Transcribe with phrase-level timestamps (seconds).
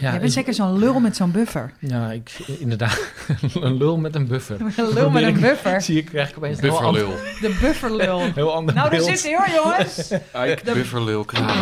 [0.00, 1.72] Ja, Je bent zeker zo'n lul met zo'n buffer.
[1.78, 2.98] Ja, ik, inderdaad.
[3.54, 4.56] een lul met een buffer.
[4.76, 5.82] Een lul met een buffer.
[5.82, 7.14] Zie ik, krijg ik opeens een Bufferlul.
[7.40, 8.20] De bufferlul.
[8.34, 10.10] heel ander Nou, daar zit hij hoor, jongens.
[10.10, 11.54] Ike De- Bufferlul Kramer.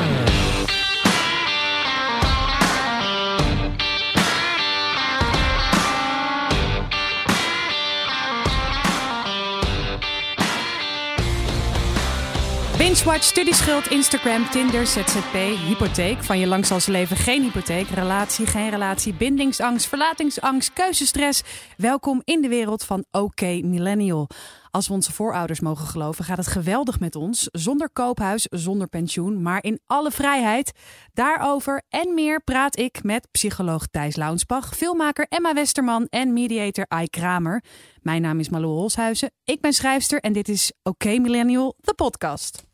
[13.01, 15.35] Binge-watch, studieschuld, Instagram, Tinder, ZZP,
[15.67, 16.25] hypotheek.
[16.25, 17.89] Van je lang zal ze leven geen hypotheek.
[17.89, 21.43] Relatie, geen relatie, bindingsangst, verlatingsangst, keuzestress.
[21.77, 24.29] Welkom in de wereld van OK Millennial.
[24.71, 27.49] Als we onze voorouders mogen geloven, gaat het geweldig met ons.
[27.53, 30.73] Zonder koophuis, zonder pensioen, maar in alle vrijheid.
[31.13, 37.09] Daarover en meer praat ik met psycholoog Thijs Launsbach, filmmaker Emma Westerman en mediator Ai
[37.09, 37.65] Kramer.
[38.03, 39.31] Mijn naam is Malou Holshuizen.
[39.45, 42.69] Ik ben schrijfster en dit is OK Millennial, de podcast.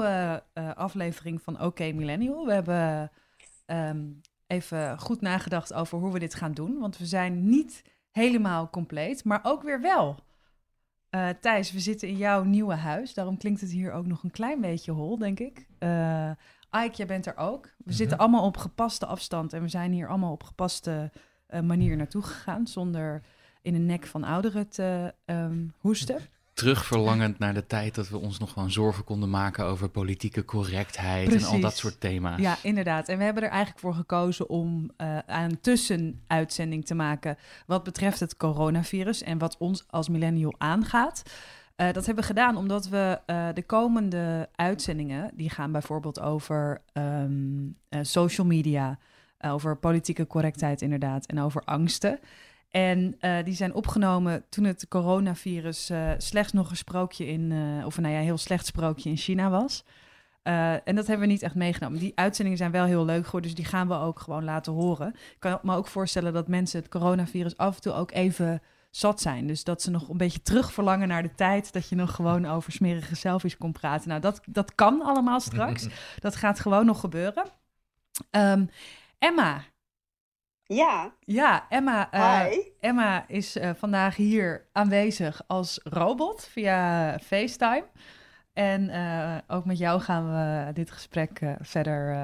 [0.00, 2.46] Nieuwe eh, aflevering van OK Millennial.
[2.46, 3.10] We hebben
[3.66, 4.06] ehm,
[4.46, 6.78] even goed nagedacht over hoe we dit gaan doen.
[6.78, 10.18] Want we zijn niet helemaal compleet, maar ook weer wel.
[11.10, 13.14] Eh, Thijs, we zitten in jouw nieuwe huis.
[13.14, 15.66] Daarom klinkt het hier ook nog een klein beetje hol, denk ik.
[15.78, 16.30] Eh
[16.84, 17.74] Ike, jij bent er ook.
[17.84, 19.52] We zitten allemaal op gepaste afstand.
[19.52, 21.10] En we zijn hier allemaal op gepaste
[21.62, 22.66] manier naartoe gegaan.
[22.66, 23.22] Zonder
[23.62, 26.20] in de nek van ouderen te ehm, hoesten.
[26.60, 31.34] Terugverlangend naar de tijd dat we ons nog gewoon zorgen konden maken over politieke correctheid
[31.34, 32.40] en al dat soort thema's.
[32.40, 33.08] Ja, inderdaad.
[33.08, 37.36] En we hebben er eigenlijk voor gekozen om eh een tussenuitzending te maken
[37.66, 41.22] wat betreft het coronavirus en wat ons als millennial aangaat.
[41.80, 46.80] Eh, dat hebben we gedaan omdat we eh, de komende uitzendingen, die gaan bijvoorbeeld over
[46.92, 48.98] ehm, eh, social media,
[49.40, 52.18] over politieke correctheid inderdaad en over angsten.
[52.70, 57.86] En eh, die zijn opgenomen toen het coronavirus eh, slechts nog een sprookje in, eh,
[57.86, 59.84] of nou ja, heel slecht sprookje in China was.
[60.84, 61.98] En dat hebben we niet echt meegenomen.
[61.98, 65.08] Die uitzendingen zijn wel heel leuk geworden, dus die gaan we ook gewoon laten horen.
[65.08, 69.20] Ik kan me ook voorstellen dat mensen het coronavirus af en toe ook even zat
[69.20, 69.46] zijn.
[69.46, 72.72] Dus dat ze nog een beetje terugverlangen naar de tijd dat je nog gewoon over
[72.72, 74.08] smerige selfies kon praten.
[74.08, 75.88] Nou, dat, dat kan allemaal straks.
[76.18, 77.44] dat gaat gewoon nog gebeuren.
[78.30, 78.66] Ehm,
[79.18, 79.62] Emma.
[80.74, 82.08] Ja, Ja, Emma.
[82.10, 82.60] hi.
[82.80, 87.84] Emma is eh, vandaag hier aanwezig als robot via FaceTime.
[88.52, 92.18] En eh, ook met jou gaan we dit gesprek verder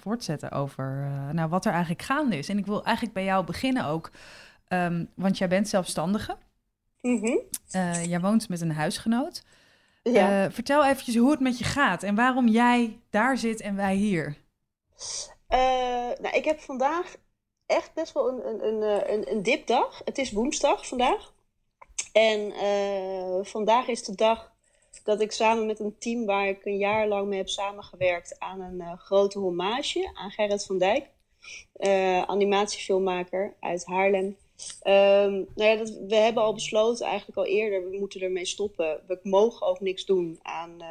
[0.00, 2.48] voortzetten over nou, wat er eigenlijk gaande is.
[2.48, 4.10] En ik wil eigenlijk bij jou beginnen ook,
[4.68, 6.36] ehm, want jij bent zelfstandige.
[7.00, 7.36] Mhm.
[7.70, 9.44] Eh, jij woont met een huisgenoot.
[10.02, 10.50] Ja.
[10.50, 14.36] Vertel eventjes hoe het met je gaat en waarom jij daar zit en wij hier.
[16.20, 17.14] Nou, ik heb vandaag
[17.66, 20.00] echt best wel een, een, een, eh, een, een dipdag.
[20.04, 21.32] Het is woensdag vandaag.
[22.14, 24.52] En eh, vandaag is de dag
[25.04, 28.60] dat ik samen met een team waar ik een jaar lang mee heb samengewerkt aan
[28.60, 31.06] een eh, grote hommage aan Gerrit van Dijk,
[31.72, 34.36] eh, animatiefilmmaker uit Haarlem.
[34.80, 39.00] Ehm, nou ja, dat, we hebben al besloten eigenlijk al eerder, we moeten ermee stoppen.
[39.06, 40.82] We mogen ook niks doen aan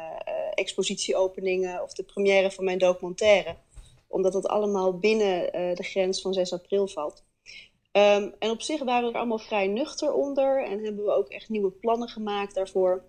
[0.54, 3.56] expositieopeningen of de première van mijn documentaire.
[4.14, 7.24] Omdat dat allemaal binnen eh, de grens van 6 april valt.
[7.92, 11.28] Ehm, en op zich waren we er allemaal vrij nuchter onder en hebben we ook
[11.28, 13.04] echt nieuwe plannen gemaakt daarvoor.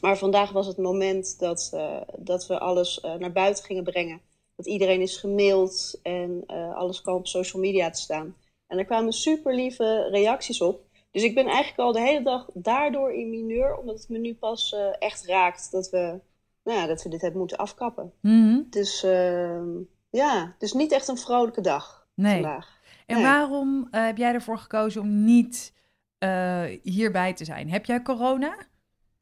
[0.00, 4.20] Maar vandaag was het moment dat, eh, dat we alles eh, naar buiten gingen brengen.
[4.56, 8.36] Dat iedereen is gemaild en alles kwam op social media te staan.
[8.66, 10.80] En er kwamen super lieve reacties op.
[11.10, 14.34] Dus ik ben eigenlijk al de hele dag daardoor in mineur, omdat het me nu
[14.34, 16.20] pas echt raakt dat we,
[16.64, 18.12] nou ja, dat we dit hebben moeten afkappen.
[18.20, 18.62] Mhm.
[18.70, 19.68] Dus ehm,
[20.12, 22.32] ja, dus niet echt een vrolijke dag Nee.
[22.32, 22.80] vandaag.
[23.06, 23.24] En Nee.
[23.24, 25.74] waarom eh, heb jij ervoor gekozen om niet
[26.18, 27.70] eh, hierbij te zijn?
[27.70, 28.56] Heb jij corona?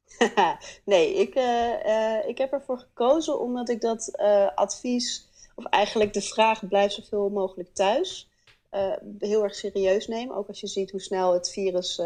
[0.85, 4.17] nee, ik, eh, ik heb ervoor gekozen omdat ik dat
[4.55, 8.29] advies, of eigenlijk de vraag blijf zoveel mogelijk thuis,
[9.19, 10.31] heel erg serieus neem.
[10.31, 12.01] Ook als je ziet hoe snel het virus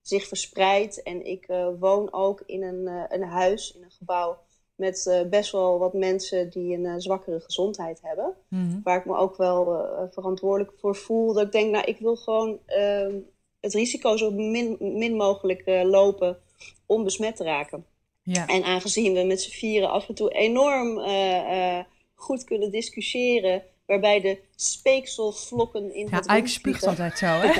[0.00, 1.02] zich verspreidt.
[1.02, 1.46] En ik
[1.78, 4.38] woon ook in een, een huis, in een gebouw,
[4.76, 8.34] met eh, best wel wat mensen die een eh, zwakkere gezondheid hebben.
[8.48, 8.80] Mhm.
[8.82, 11.32] Waar ik me ook wel eh, verantwoordelijk voor voel.
[11.32, 13.14] Dat ik denk, nou, ik wil gewoon ehm,
[13.60, 16.38] het risico zo min, min mogelijk lopen
[16.86, 17.86] om besmet te raken.
[18.22, 18.46] Ja.
[18.46, 21.00] En aangezien we met z'n vieren af en toe enorm
[22.14, 27.48] goed kunnen discussiëren, waarbij de speekselvlokken in Ja, het Ike rond spuugt altijd zo, hè?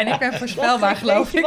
[0.00, 1.46] en ik ben voorspelbaar, geloof ik.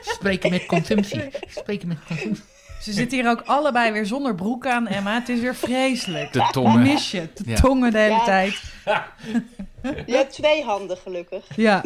[0.00, 1.22] Spreken met consumptie.
[1.48, 2.44] Spreken met consumptie.
[2.80, 5.14] Ze zitten hier ook allebei weer zonder broek aan, Emma.
[5.14, 6.32] Het is weer vreselijk.
[6.32, 6.82] De tongen.
[6.82, 7.54] Mis je, de Ja.
[7.56, 8.24] tongen de hele Ja.
[8.24, 8.62] tijd.
[10.06, 11.56] Je hebt twee handen, gelukkig.
[11.56, 11.82] Ja.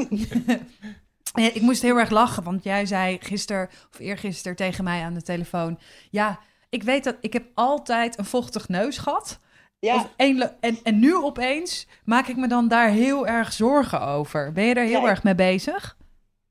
[1.34, 5.22] ik moest heel erg lachen, want jij zei gisteren of eergisteren tegen mij aan de
[5.22, 5.78] telefoon...
[6.10, 6.38] Ja,
[6.68, 9.40] ik weet dat ik heb altijd een vochtig neusgat.
[9.86, 10.10] Ja.
[10.16, 14.52] en, en nu opeens maak ik me dan daar heel erg zorgen over.
[14.52, 15.96] Ben je er heel erg mee bezig?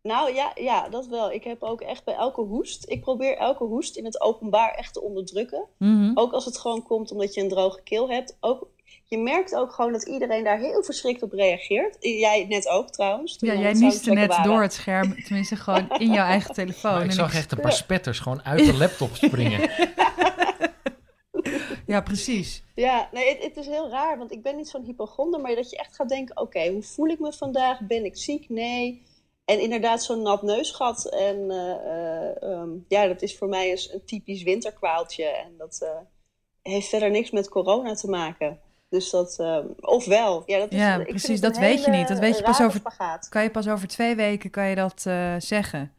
[0.02, 1.32] Nou ja, ja, dat wel.
[1.32, 2.90] Ik heb ook echt bij elke hoest.
[2.90, 5.66] Ik probeer elke hoest in het openbaar echt te onderdrukken.
[5.78, 6.12] Mhm.
[6.14, 8.38] Ook als het gewoon komt omdat je een droge keel hebt.
[8.40, 8.68] Ook,
[9.06, 11.98] je merkt ook gewoon dat iedereen daar heel verschrikt op reageert.
[12.00, 13.38] Jij net ook trouwens.
[13.40, 15.24] Ja, jij nieste net door het scherm.
[15.24, 17.04] Tenminste, gewoon in jouw eigen telefoon.
[17.04, 19.70] ik zag echt een paar spetters gewoon uit de laptop springen.
[21.86, 22.64] Ja, precies.
[22.76, 25.70] Ja, nee, het, het, is heel raar, want ik ben niet zo'n hypochonder, maar dat
[25.70, 27.80] je echt gaat denken, oké, hoe voel ik me vandaag?
[27.80, 28.50] Ben ik ziek?
[28.50, 29.10] Nee.
[29.46, 31.06] En inderdaad zo'n nat neusgat.
[31.06, 35.26] En eh, eh, ehm, ja, dat is voor mij een, een typisch winterkwaaltje.
[35.26, 35.90] En dat uh,
[36.62, 38.60] heeft verder niks met corona te maken.
[38.90, 40.44] Dus dat, ehm, ofwel.
[40.46, 42.08] Ja, dat is, ja precies, dat weet je niet.
[42.08, 42.82] Dat weet je pas over,
[43.30, 45.02] kan je pas over twee weken kan je dat
[45.44, 45.94] zeggen.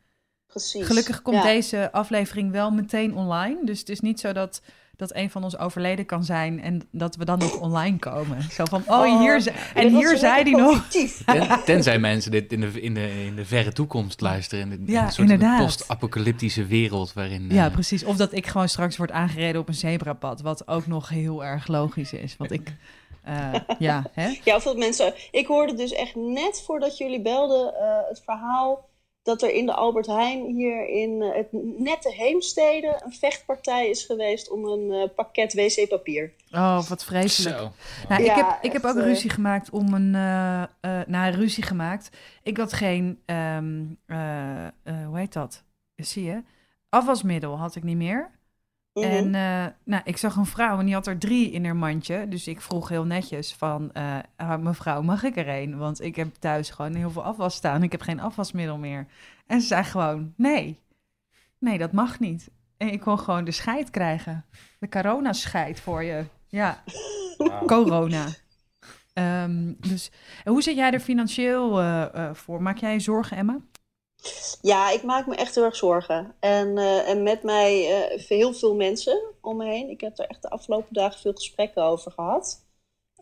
[0.47, 0.87] Precies.
[0.87, 3.65] Gelukkig komt deze aflevering wel meteen online.
[3.65, 4.63] Dus het is niet zo dat
[5.09, 8.43] dat een van ons overleden kan zijn en dat we dan nog online komen.
[8.43, 10.87] Zo van, oh, oh hier, en hier zei hij nog.
[11.27, 14.73] Ten, tenzij mensen dit in de, in, de, in de verre toekomst luisteren.
[14.73, 17.51] In, de, ja, in een soort post-apocalyptische wereld waarin...
[17.51, 18.05] Ja, uh, precies.
[18.05, 21.67] Of dat ik gewoon straks word aangereden op een zebrapad, wat ook nog heel erg
[21.67, 22.37] logisch is.
[22.39, 22.75] Want ik...
[23.29, 24.39] Uh, ja, hè?
[24.45, 25.15] ja, of dat mensen...
[25.31, 28.91] Ik hoorde dus echt net voordat jullie belden uh, het verhaal
[29.23, 31.49] dat er in de Albert Heijn hier in uh, het
[31.79, 36.33] nette Heemstede een vechtpartij is geweest om een uh, pakket wc-papier.
[36.51, 37.57] Oh, wat vreselijk.
[37.57, 37.73] Zo.
[38.09, 40.15] Nou, ik heb, ik heb ook een ruzie gemaakt om een...
[40.15, 42.11] Uh, nou, ruzie gemaakt.
[42.43, 43.23] Ik had geen...
[43.27, 43.99] Um,
[45.07, 45.65] hoe heet dat?
[45.97, 46.43] Zie je?
[46.89, 48.31] Afwasmiddel had ik niet meer.
[48.95, 49.05] Mhm.
[49.05, 52.29] En uh, nou, ik zag een vrouw en die had er drie in haar mandje.
[52.29, 55.79] Dus ik vroeg heel netjes van, uh, mevrouw, mag ik er een?
[55.79, 57.83] Want ik heb thuis gewoon heel veel afwas staan.
[57.83, 59.07] Ik heb geen afwasmiddel meer.
[59.47, 60.81] En ze zei gewoon, nee,
[61.59, 62.51] nee, dat mag niet.
[62.77, 64.45] En ik kon gewoon de scheid krijgen.
[64.79, 66.25] De corona-scheid voor je.
[66.49, 66.83] Ja,
[67.67, 68.27] corona.
[69.15, 70.11] Um, dus
[70.45, 72.63] hoe zit jij er financieel uh, voor?
[72.63, 73.61] Maak jij je zorgen, Emma?
[74.61, 76.35] Ja, ik maak me echt heel erg zorgen.
[76.41, 79.91] En, uh, en met mij uh, heel veel mensen om me heen.
[79.91, 82.65] Ik heb er echt de afgelopen dagen veel gesprekken over gehad.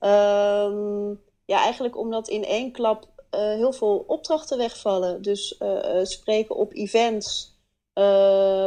[0.01, 5.23] Um, ja, eigenlijk omdat in één klap uh, heel veel opdrachten wegvallen.
[5.23, 5.61] Dus
[6.03, 7.59] spreken op events,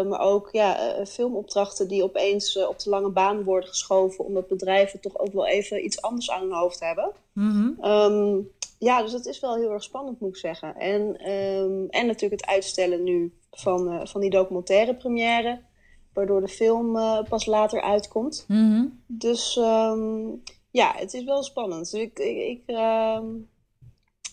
[0.08, 4.26] maar ook ja, filmopdrachten die opeens op de lange baan worden geschoven.
[4.26, 7.12] Omdat bedrijven toch ook wel even iets anders aan hun hoofd hebben.
[7.34, 7.92] Mm -hmm.
[7.92, 8.52] um,
[8.84, 10.76] ja, dus dat is wel heel erg spannend, moet ik zeggen.
[10.76, 15.62] En, um, en natuurlijk het uitstellen nu van, uh, van die documentaire première.
[16.14, 18.46] Waardoor de film uh, pas later uitkomt.
[18.48, 19.04] Mm -hmm.
[19.08, 21.92] Dus um, ja, het is wel spannend.
[21.92, 23.50] Dus ik, ik, ik, um,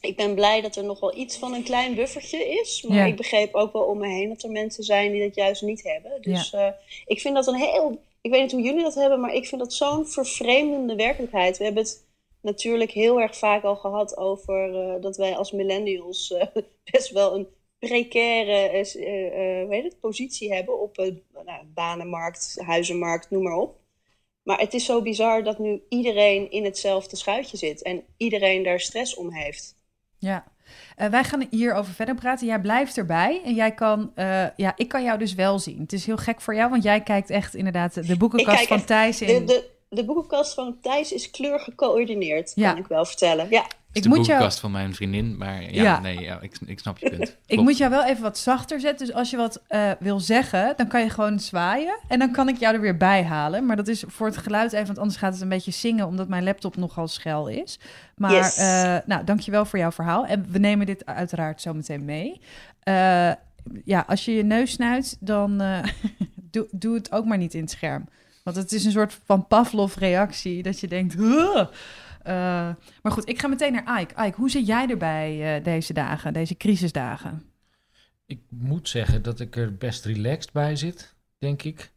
[0.00, 2.84] ik, ben blij dat er nog wel iets van een klein buffertje is.
[2.88, 3.04] Maar ja.
[3.04, 5.82] ik begreep ook wel om me heen dat er mensen zijn die dat juist niet
[5.82, 6.22] hebben.
[6.22, 6.66] Dus ja.
[6.66, 6.72] uh,
[7.06, 8.02] ik vind dat een heel...
[8.20, 11.58] Ik weet niet hoe jullie dat hebben, maar ik vind dat zo'n vervreemdende werkelijkheid.
[11.58, 12.08] We hebben het
[12.40, 16.42] natuurlijk heel erg vaak al gehad over uh, dat wij als millennials uh,
[16.90, 17.48] best wel een
[17.78, 18.76] precaire
[19.70, 20.96] het, positie hebben op
[21.44, 23.78] nou, banenmarkt, huizenmarkt, noem maar op.
[24.42, 28.80] Maar het is zo bizar dat nu iedereen in hetzelfde schuitje zit en iedereen daar
[28.80, 29.76] stress om heeft.
[30.18, 30.44] Ja,
[30.98, 32.46] uh, wij gaan hierover verder praten.
[32.46, 35.80] Jij blijft erbij en jij kan, uh, ja, ik kan jou dus wel zien.
[35.80, 39.20] Het is heel gek voor jou, want jij kijkt echt inderdaad de boekenkast van Thijs
[39.20, 39.46] in.
[39.46, 43.46] De, de, de boekenkast van Thijs is kleur gecoördineerd, kan ik wel vertellen.
[43.50, 43.64] Ja.
[43.92, 44.60] Ik de moet boekenkast jou...
[44.60, 46.00] van mijn vriendin, maar ja, ja.
[46.00, 47.36] nee, ja, ik, ik snap je punt.
[47.46, 49.06] ik moet jou wel even wat zachter zetten.
[49.06, 51.98] Dus als je wat uh, wil zeggen, dan kan je gewoon zwaaien.
[52.08, 53.66] En dan kan ik jou er weer bij halen.
[53.66, 56.06] Maar dat is voor het geluid even, want anders gaat het een beetje zingen...
[56.06, 57.78] omdat mijn laptop nogal schel is.
[58.16, 58.58] Maar yes.
[58.58, 60.26] uh, nou, dankjewel voor jouw verhaal.
[60.26, 62.40] En we nemen dit uiteraard zo meteen mee.
[62.84, 63.32] Uh,
[63.84, 65.62] ja, als je je neus snuit, dan
[66.50, 68.08] doe, doe het ook maar niet in het scherm.
[68.42, 71.14] Want het is een soort van Pavlov-reactie dat je denkt...
[72.26, 74.24] Uh, maar goed, ik ga meteen naar Ike.
[74.26, 77.42] Ike, hoe zit jij erbij uh, deze dagen, deze crisisdagen?
[78.26, 81.90] Ik moet zeggen dat ik er best relaxed bij zit, denk ik.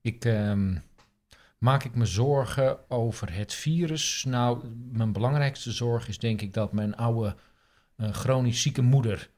[0.00, 0.82] Ik um,
[1.58, 4.24] maak ik me zorgen over het virus.
[4.28, 7.36] Nou, mijn belangrijkste zorg is denk ik dat mijn oude
[7.96, 9.30] uh, chronisch zieke moeder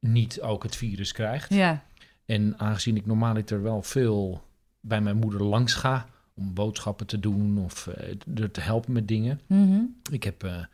[0.00, 1.54] niet ook het virus krijgt.
[1.54, 1.84] Ja.
[2.26, 4.42] En aangezien ik normaliter wel veel
[4.82, 9.08] bij mijn moeder langs ga om boodschappen te doen of uh, er te helpen met
[9.08, 9.40] dingen.
[9.46, 9.96] Mm -hmm.
[10.10, 10.64] Ik heb uh,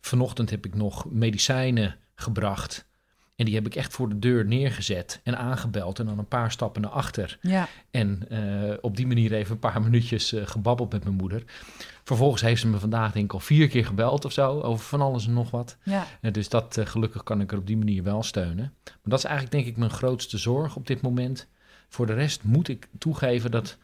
[0.00, 2.86] vanochtend heb ik nog medicijnen gebracht
[3.36, 6.50] En die heb ik echt voor de deur neergezet en aangebeld en dan een paar
[6.52, 7.38] stappen naar achter.
[7.40, 7.68] Ja.
[7.90, 11.42] En uh, op die manier even een paar minuutjes uh, gebabbeld met mijn moeder.
[12.04, 15.00] Vervolgens heeft ze me vandaag denk ik al vier keer gebeld of zo, over van
[15.00, 15.76] alles en nog wat.
[15.82, 16.06] Ja.
[16.20, 18.72] Uh, dus dat gelukkig kan ik er op die manier wel steunen.
[18.84, 21.48] Maar dat is eigenlijk denk ik mijn grootste zorg op dit moment.
[21.88, 23.76] Voor de rest moet ik toegeven dat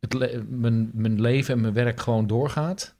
[0.00, 2.94] het le mijn, mijn leven en mijn werk gewoon doorgaat.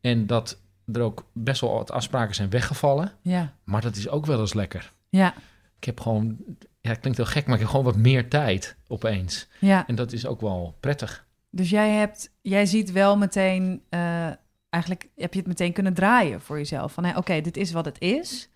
[0.00, 0.58] En dat
[0.92, 3.12] er ook best wel wat afspraken zijn weggevallen.
[3.22, 3.54] Ja.
[3.64, 4.92] Maar dat is ook wel eens lekker.
[5.08, 5.34] Ja.
[5.78, 6.36] Ik heb gewoon,
[6.80, 9.48] ja, het klinkt heel gek, maar ik heb gewoon wat meer tijd opeens.
[9.58, 9.86] Ja.
[9.86, 11.26] En dat is ook wel prettig.
[11.50, 14.30] Dus jij hebt, jij ziet wel meteen, uh,
[14.70, 16.92] eigenlijk heb je het meteen kunnen draaien voor jezelf.
[16.92, 18.48] Van, hey, oké, dit is wat het is.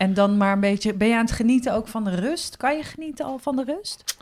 [0.00, 2.56] En dan maar een beetje, ben je aan het genieten ook van de rust?
[2.56, 4.16] Kan je genieten al van de rust?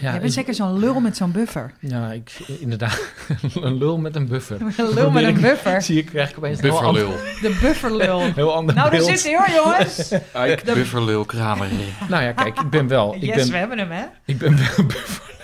[0.00, 1.72] Ja, je bent zeker zo'n lul met zo'n buffer.
[1.80, 3.00] Ja, ik, inderdaad.
[3.54, 4.60] een lul met een buffer.
[4.76, 5.82] Een lul met een buffer.
[5.88, 7.10] Zie ik, krijg ik opeens Bufferlul.
[7.40, 8.20] De bufferlul.
[8.20, 9.18] heel ander Nou, daar beeld.
[9.18, 10.12] zit hij hoor, jongens.
[10.12, 11.68] Ike, bufferlul, kramer.
[12.08, 13.14] Nou ja, kijk, ik ben wel...
[13.14, 14.04] Ik Yes, ben, we hebben hem, hè?
[14.24, 15.34] Ik ben wel bufferlul.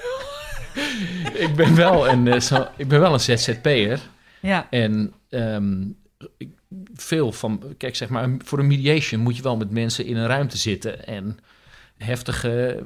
[1.48, 4.00] ik ben wel een, zo, ik ben wel een ZZP'er.
[4.40, 4.66] Ja.
[4.70, 5.96] En um,
[6.36, 6.48] ik,
[6.94, 7.62] veel van...
[7.76, 11.06] Kijk, zeg maar, voor een mediation moet je wel met mensen in een ruimte zitten.
[11.06, 11.38] En
[11.96, 12.82] heftige...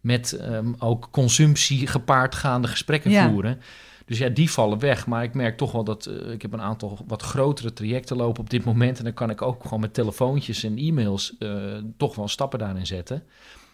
[0.00, 3.30] met um, ook consumptie gepaard gaande gesprekken Ja.
[3.30, 3.60] voeren.
[4.06, 5.06] Dus ja, die vallen weg.
[5.06, 8.42] Maar ik merk toch wel dat uh, ik heb een aantal wat grotere trajecten lopen
[8.42, 8.98] op dit moment.
[8.98, 12.86] En dan kan ik ook gewoon met telefoontjes en e-mails uh, toch wel stappen daarin
[12.86, 13.16] zetten.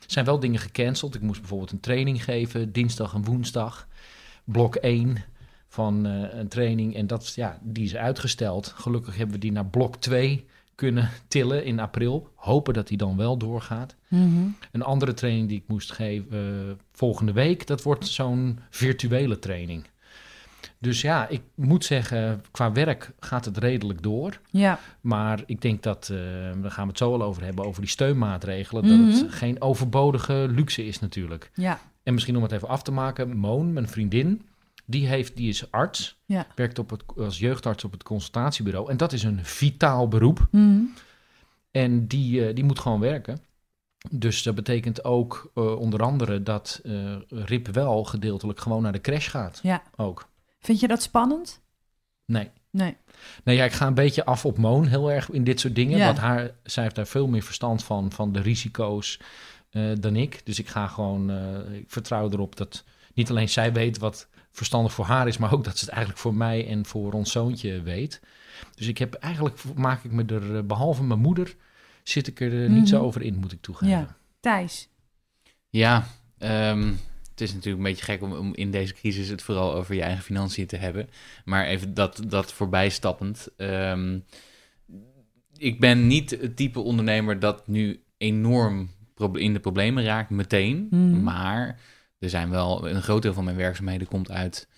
[0.01, 1.15] Er zijn wel dingen gecanceld.
[1.15, 3.87] Ik moest bijvoorbeeld een training geven, dinsdag en woensdag.
[4.45, 5.25] Blok 1
[5.73, 6.97] van uh, een training.
[6.97, 8.73] En dat, ja, die is uitgesteld.
[8.77, 12.29] Gelukkig hebben we die naar blok 2 kunnen tillen in april.
[12.35, 13.95] Hopen dat die dan wel doorgaat.
[14.09, 14.57] Mm -hmm.
[14.73, 19.85] Een andere training die ik moest geven uh, volgende week, dat wordt zo'n virtuele training.
[20.79, 24.41] Dus ja, ik moet zeggen, qua werk gaat het redelijk door.
[24.51, 24.79] Ja.
[25.01, 26.19] Maar ik denk dat, uh,
[26.63, 29.11] daar gaan we het zo al over hebben, over die steunmaatregelen, mm -hmm.
[29.11, 31.51] dat het geen overbodige luxe is natuurlijk.
[31.55, 31.81] Ja.
[32.03, 34.43] En misschien om het even af te maken, Moon, mijn vriendin,
[34.93, 36.47] die, heeft, die is arts, ja.
[36.55, 38.91] werkt op het, als jeugdarts op het consultatiebureau.
[38.91, 40.47] En dat is een vitaal beroep.
[40.51, 40.95] Mm -hmm.
[41.71, 43.39] En die, uh, die moet gewoon werken.
[44.11, 49.01] Dus dat betekent ook uh, onder andere dat uh, Rip wel gedeeltelijk gewoon naar de
[49.01, 49.61] crash gaat.
[49.63, 49.83] Ja.
[49.97, 50.29] Ook.
[50.59, 51.61] Vind je dat spannend?
[52.25, 52.51] Nee.
[52.71, 52.97] Nee.
[53.45, 55.99] Nee, ja, ik ga een beetje af op Moon heel erg in dit soort dingen.
[55.99, 56.07] Ja.
[56.07, 59.21] Want haar, zij heeft daar veel meer verstand van, van de risico's
[59.71, 60.41] uh, dan ik.
[60.45, 61.31] Dus ik ga gewoon,
[61.73, 62.85] ik vertrouw erop dat
[63.15, 66.23] niet alleen zij weet wat verstandig voor haar is, maar ook dat ze het eigenlijk
[66.23, 68.21] voor mij en voor ons zoontje weet.
[68.75, 71.55] Dus ik heb eigenlijk, maak ik me er, behalve mijn moeder,
[72.03, 72.75] zit ik er mm -hmm.
[72.75, 73.99] niet zo over in, moet ik toegeven.
[73.99, 74.17] Ja.
[74.41, 74.89] Thijs?
[75.69, 76.07] Ja,
[76.39, 76.99] um,
[77.31, 80.03] het is natuurlijk een beetje gek om, om, in deze crisis het vooral over je
[80.03, 81.09] eigen financiën te hebben.
[81.45, 83.49] Maar even dat, dat voorbij stappend.
[83.57, 84.25] Um,
[85.57, 88.91] ik ben niet het type ondernemer dat nu enorm
[89.33, 90.87] in de problemen raakt meteen.
[90.91, 91.03] Mhm.
[91.03, 91.23] Mm.
[91.23, 91.81] Maar
[92.23, 94.69] er zijn wel, een groot deel van mijn werkzaamheden komt uit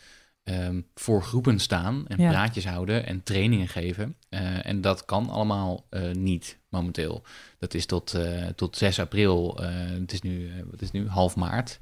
[0.44, 2.30] um, voor groepen staan en Ja.
[2.30, 4.16] praatjes houden en trainingen geven.
[4.30, 7.22] Uh, en dat kan allemaal uh, niet momenteel.
[7.58, 9.56] Dat is tot, uh, tot 6 april,
[10.00, 11.80] het, is nu, het is nu half maart.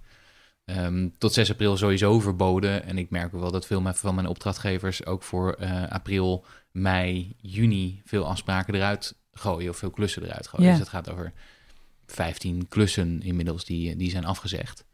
[0.64, 2.84] Um, tot 6 april sowieso verboden.
[2.84, 5.56] En ik merk wel dat veel van mijn opdrachtgevers ook voor
[5.88, 10.66] april, mei, juni veel afspraken eruit gooien of veel klussen eruit gooien.
[10.66, 10.70] Ja.
[10.70, 11.32] Dus het gaat over
[12.06, 14.84] 15 klussen inmiddels die, die zijn afgezegd.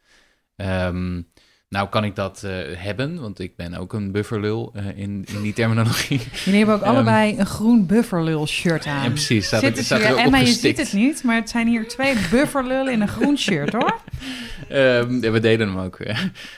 [0.61, 1.27] Um,
[1.69, 5.41] nou kan ik dat uh, hebben, want ik ben ook een bufferlul uh, in, in
[5.41, 6.21] die terminologie.
[6.45, 9.03] Jullie hebben ook um, allebei een groen bufferlul shirt aan.
[9.03, 9.45] Ja, precies.
[9.45, 12.15] Staat, Zit er, staat er Emma, je ziet het niet, maar het zijn hier twee
[12.31, 13.99] bufferlullen in een groen shirt, hoor.
[14.71, 15.99] um, we deden hem ook.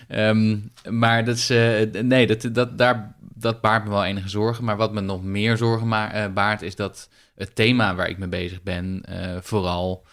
[0.10, 0.72] um,
[1.04, 4.64] maar dat is, uh, nee, dat, dat, daar, dat baart me wel enige zorgen.
[4.64, 8.30] Maar wat me nog meer zorgen ma- baart, is dat het thema waar ik mee
[8.30, 9.04] bezig ben,
[9.42, 10.06] vooral...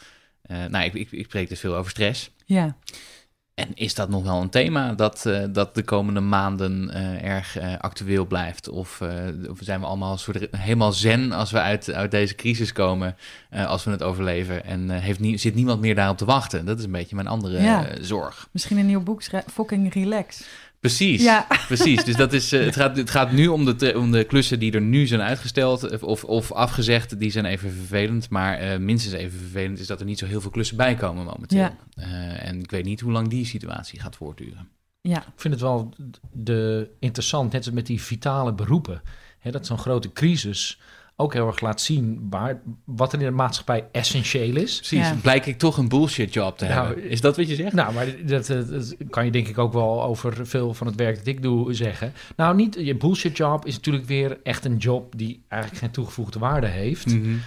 [0.69, 2.31] nou, ik, ik, ik spreek dus veel over stress.
[2.45, 2.77] Ja.
[3.59, 7.61] En is dat nog wel een thema dat, uh, dat de komende maanden uh, erg
[7.61, 8.69] uh, actueel blijft?
[8.69, 9.03] Of,
[9.49, 13.17] of, zijn we allemaal soort helemaal zen als we uit, uit deze crisis komen,
[13.67, 14.65] als we het overleven?
[14.65, 16.67] En heeft nie, zit niemand meer daarop te wachten?
[16.67, 17.87] Dat is een beetje mijn andere ja.
[18.01, 18.49] zorg.
[18.53, 20.43] Misschien een nieuw boek, Fucking Relax.
[20.81, 21.47] Precies, ja.
[21.67, 22.05] precies.
[22.05, 24.81] Dus dat is, het, gaat, het gaat nu om de, om de klussen die er
[24.81, 27.19] nu zijn uitgesteld of, of afgezegd.
[27.21, 30.41] Die zijn even vervelend, maar uh, minstens even vervelend is dat er niet zo heel
[30.41, 31.59] veel klussen bij komen momenteel.
[31.59, 31.77] Ja.
[31.99, 34.69] Uh, en ik weet niet hoe lang die situatie gaat voortduren.
[35.01, 35.19] Ja.
[35.19, 35.95] Ik vind het wel
[36.33, 39.03] de, interessant, net als met die vitale beroepen.
[39.39, 40.81] Hè, dat zo'n grote crisis
[41.21, 44.77] ook heel erg laat zien waar, wat er in de maatschappij essentieel is.
[44.77, 45.17] Precies, ja.
[45.23, 47.11] blijk ik toch een bullshit job te nou, hebben.
[47.11, 47.73] Is dat wat je zegt?
[47.73, 51.17] Nou, maar dat, dat, kan je denk ik ook wel over veel van het werk
[51.17, 52.13] dat ik doe zeggen.
[52.37, 56.39] Nou, niet je bullshit job is natuurlijk weer echt een job die eigenlijk geen toegevoegde
[56.39, 57.07] waarde heeft.
[57.07, 57.41] Mm -hmm.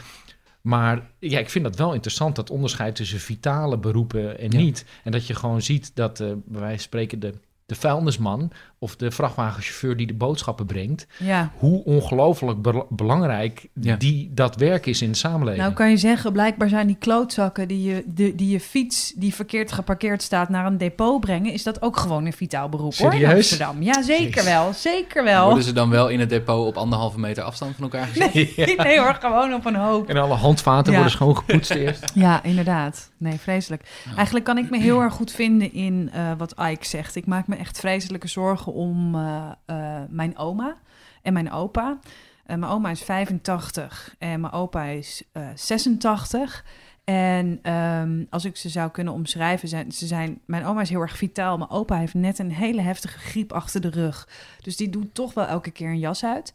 [0.61, 4.57] Maar ja, ik vind dat wel interessant, dat onderscheid tussen vitale beroepen en Ja.
[4.57, 4.85] niet.
[5.03, 7.33] En dat je gewoon ziet dat, eh bij wijze van spreken, de,
[7.71, 11.51] de vuilnisman of de vrachtwagenchauffeur die de boodschappen brengt, Ja.
[11.57, 13.95] hoe ongelooflijk bel- belangrijk Ja.
[13.95, 15.61] die, dat werk is in de samenleving.
[15.63, 19.33] Nou kan je zeggen, blijkbaar zijn die klootzakken die je, de, die je fiets die
[19.33, 23.11] verkeerd geparkeerd staat naar een depot brengen, is dat ook gewoon een vitaal beroep hoor
[23.13, 23.33] in Serieus?
[23.35, 23.81] Amsterdam.
[23.81, 24.73] Ja, zeker wel.
[24.73, 25.45] Zeker wel.
[25.45, 28.33] Worden ze dan wel in het depot op anderhalve meter afstand van elkaar gezet?
[28.55, 30.09] Nee, nee hoor, gewoon op een hoop.
[30.09, 30.97] En alle handvaten Ja.
[30.97, 32.11] worden schoongepoetst eerst.
[32.25, 33.11] Ja, inderdaad.
[33.17, 33.83] Nee, vreselijk.
[34.15, 37.15] Eigenlijk kan ik me heel erg goed vinden in eh, wat Ike zegt.
[37.15, 40.77] Ik maak me echt vreselijke zorgen om eh, eh, mijn oma
[41.21, 41.99] en mijn opa.
[42.45, 46.65] Eh, mijn oma is 85 en mijn opa is eh, 86.
[47.03, 51.01] En ehm, als ik ze zou kunnen omschrijven, zijn, ze zijn, mijn oma is heel
[51.01, 51.57] erg vitaal.
[51.57, 54.27] Mijn opa heeft net een hele heftige griep achter de rug.
[54.61, 56.53] Dus die doet toch wel elke keer een jas uit.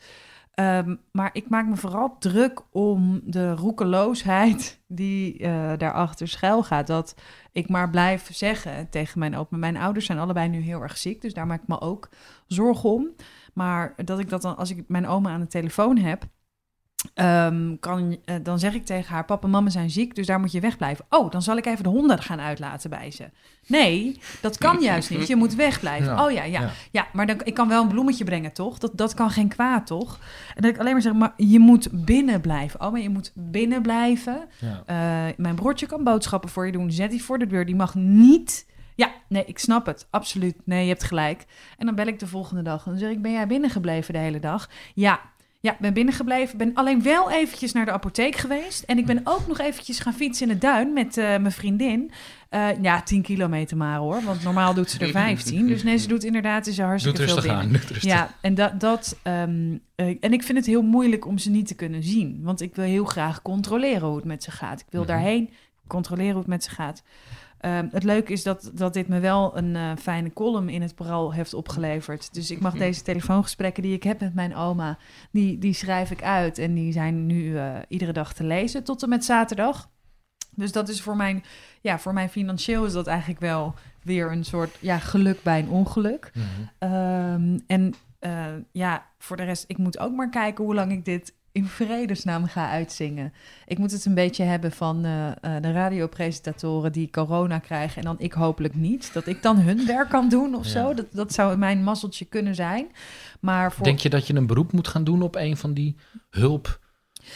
[0.57, 6.87] Ehm, maar ik maak me vooral druk om de roekeloosheid die eh, daarachter schuil gaat.
[6.87, 7.15] Dat
[7.53, 9.57] ik maar blijf zeggen tegen mijn opa.
[9.57, 12.09] Mijn ouders zijn allebei nu heel erg ziek, dus daar maak ik me ook
[12.47, 13.09] zorgen om.
[13.55, 16.25] Maar dat ik dat dan, als ik mijn oma aan de telefoon heb,
[17.15, 20.41] ehm, kan, eh, dan zeg ik tegen haar: Papa en mama zijn ziek, dus daar
[20.41, 21.05] moet je wegblijven.
[21.09, 23.31] Oh, dan zal ik even de honden gaan uitlaten bij ze.
[23.67, 25.27] Nee, dat kan juist niet.
[25.27, 26.15] Je moet wegblijven.
[26.15, 26.61] Ja, Oh ja, ja.
[26.61, 26.71] ja.
[26.91, 28.79] Ja, maar dan, ik kan wel een bloemetje brengen, toch?
[28.79, 30.19] Dat, dat kan geen kwaad, toch?
[30.55, 32.81] En dat ik alleen maar zeg, maar je moet binnen blijven.
[32.81, 34.49] Oh, maar je moet binnen blijven.
[34.61, 34.83] Ja.
[34.87, 36.93] Eh, mijn broertje kan boodschappen voor je doen.
[36.93, 37.67] Zet die voor de deur.
[37.67, 38.67] Die mag niet...
[38.95, 40.07] Ja, nee, ik snap het.
[40.11, 40.57] Absoluut.
[40.65, 41.45] Nee, je hebt gelijk.
[41.79, 42.85] En dan bel ik de volgende dag.
[42.85, 44.69] En dan zeg ik, ben jij binnengebleven de hele dag?
[44.95, 45.21] Ja,
[45.67, 46.59] ja, ben binnengebleven.
[46.59, 48.83] Ben alleen wel eventjes naar de apotheek geweest.
[48.83, 52.11] En ik ben ook nog eventjes gaan fietsen in de duin met eh, mijn vriendin.
[52.49, 54.23] Eh, ja, 10 kilometer maar hoor.
[54.23, 55.67] Want normaal doet ze er 15.
[55.67, 57.73] Dus nee, ze doet inderdaad is hartstikke Doet veel aan.
[57.73, 58.03] Doet.
[58.03, 58.81] Ja, en dat.
[58.81, 62.41] dat ehm, eh, en ik vind het heel moeilijk om ze niet te kunnen zien.
[62.43, 64.81] Want ik wil heel graag controleren hoe het met ze gaat.
[64.81, 65.11] Ik wil Mhm.
[65.11, 65.51] daarheen
[65.87, 67.03] controleren hoe het met ze gaat.
[67.59, 70.95] Ehm, het leuke is dat, dat dit me wel een eh, fijne column in het
[70.95, 72.35] Parool heeft opgeleverd.
[72.35, 72.83] Dus ik mag Mhm.
[72.83, 74.99] deze telefoongesprekken die ik heb met mijn oma,
[75.31, 76.59] die, die schrijf ik uit.
[76.59, 79.89] En die zijn nu eh, iedere dag te lezen tot en met zaterdag.
[80.55, 81.45] Dus dat is voor mijn,
[81.81, 85.69] ja, voor mijn financieel is dat eigenlijk wel weer een soort ja, geluk bij een
[85.69, 86.31] ongeluk.
[86.35, 86.45] Mhm.
[86.79, 91.05] Ehm, en eh, ja, voor de rest, ik moet ook maar kijken hoe lang ik
[91.05, 93.33] dit in vredesnaam ga uitzingen.
[93.67, 98.03] Ik moet het een beetje hebben van eh, eh, de radiopresentatoren die corona krijgen en
[98.03, 99.13] dan ik hopelijk niet.
[99.13, 100.71] Dat ik dan hun werk kan doen of Ja.
[100.71, 100.95] zo.
[100.95, 102.87] Dat, dat zou mijn mazzeltje kunnen zijn.
[103.41, 103.85] Maar voor...
[103.85, 105.97] Denk je dat je een beroep moet gaan doen op een van die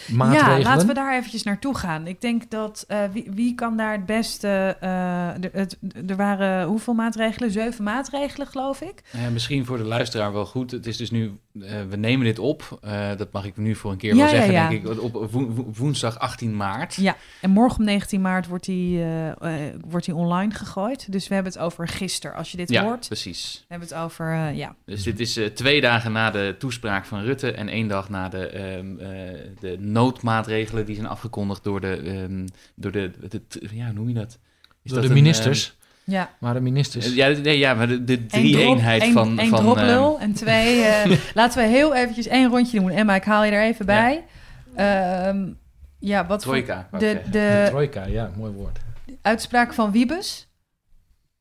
[0.06, 0.58] hulpmaatregelen?
[0.58, 2.06] Ja, laten we daar eventjes naartoe gaan.
[2.06, 4.76] Ik denk dat eh, wie, wie kan daar het beste.
[4.80, 7.50] eh, er waren hoeveel maatregelen?
[7.50, 9.02] Zeven maatregelen, geloof ik.
[9.12, 10.70] Eh, misschien voor de luisteraar wel goed.
[10.70, 12.78] Het is dus nu, eh, we nemen dit op.
[12.82, 14.68] Eh, dat mag ik nu voor een keer Ja, wel ja, zeggen, ja.
[14.68, 15.00] denk ik.
[15.02, 16.94] Op wo- wo- woensdag 18 maart.
[16.94, 21.12] Ja, en morgen op 19 maart wordt die, eh, eh, wordt die online gegooid.
[21.12, 22.36] Dus we hebben het over gisteren.
[22.36, 23.58] Als je dit Ja, hoort, precies.
[23.60, 24.52] we hebben het over.
[24.54, 24.74] ja.
[24.84, 28.28] Dus dit is eh, twee dagen na de toespraak van Rutte en één dag na
[28.28, 29.08] de, ehm, eh,
[29.60, 34.14] de noodmaatregelen die zijn afgekondigd door de, ehm, door de, de, ja, hoe noem je
[34.14, 34.38] dat?
[34.82, 35.78] Is Door dat de een, ministers.
[36.04, 37.06] Ja, maar de ministers.
[37.06, 39.36] ehm, ja, nee, ja, maar de, de drie-eenheid drop- van...
[39.48, 40.82] droplul en twee...
[40.84, 42.90] eh, laten we heel eventjes één rondje doen.
[42.90, 44.24] Emma, ik haal je er even bij.
[44.74, 45.48] Ehm,
[45.98, 46.40] ja, wat.
[46.40, 48.78] Trojka, De, de de trojka, ja, mooi woord.
[49.22, 50.48] uitspraak van Wiebes.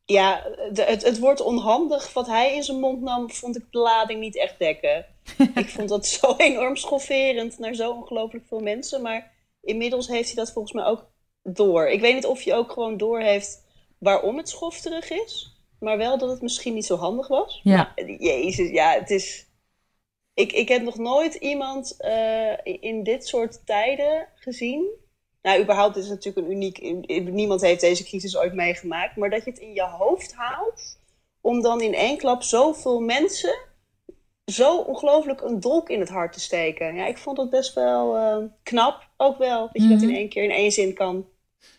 [0.06, 0.41] Ja,
[0.73, 4.19] de- het, het woord onhandig wat hij in zijn mond nam, vond ik de lading
[4.19, 5.06] niet echt dekken.
[5.56, 9.02] ik vond dat zo enorm schofferend naar zo ongelooflijk veel mensen.
[9.02, 11.12] Maar inmiddels heeft hij dat volgens mij ook
[11.44, 11.88] door.
[11.88, 13.68] Ik weet niet of je ook gewoon door heeft
[14.00, 15.58] waarom het schofterig is.
[15.80, 17.60] Maar wel dat het misschien niet zo handig was.
[17.63, 17.94] Ja.
[17.96, 19.48] Maar, jezus, ja, het is...
[20.34, 24.89] Ik, ik heb nog nooit iemand eh, in dit soort tijden gezien.
[25.42, 26.82] Nou, überhaupt is het natuurlijk een uniek...
[27.32, 29.15] Niemand heeft deze crisis ooit meegemaakt.
[29.15, 31.00] Maar dat je het in je hoofd haalt...
[31.42, 33.68] om dan in één klap zoveel mensen...
[34.49, 36.95] zo ongelooflijk een dolk in het hart te steken.
[36.95, 39.07] Ja, ik vond het best wel eh, knap.
[39.17, 40.09] Ook wel, dat je dat Mhm.
[40.09, 41.25] in één keer in één zin kan.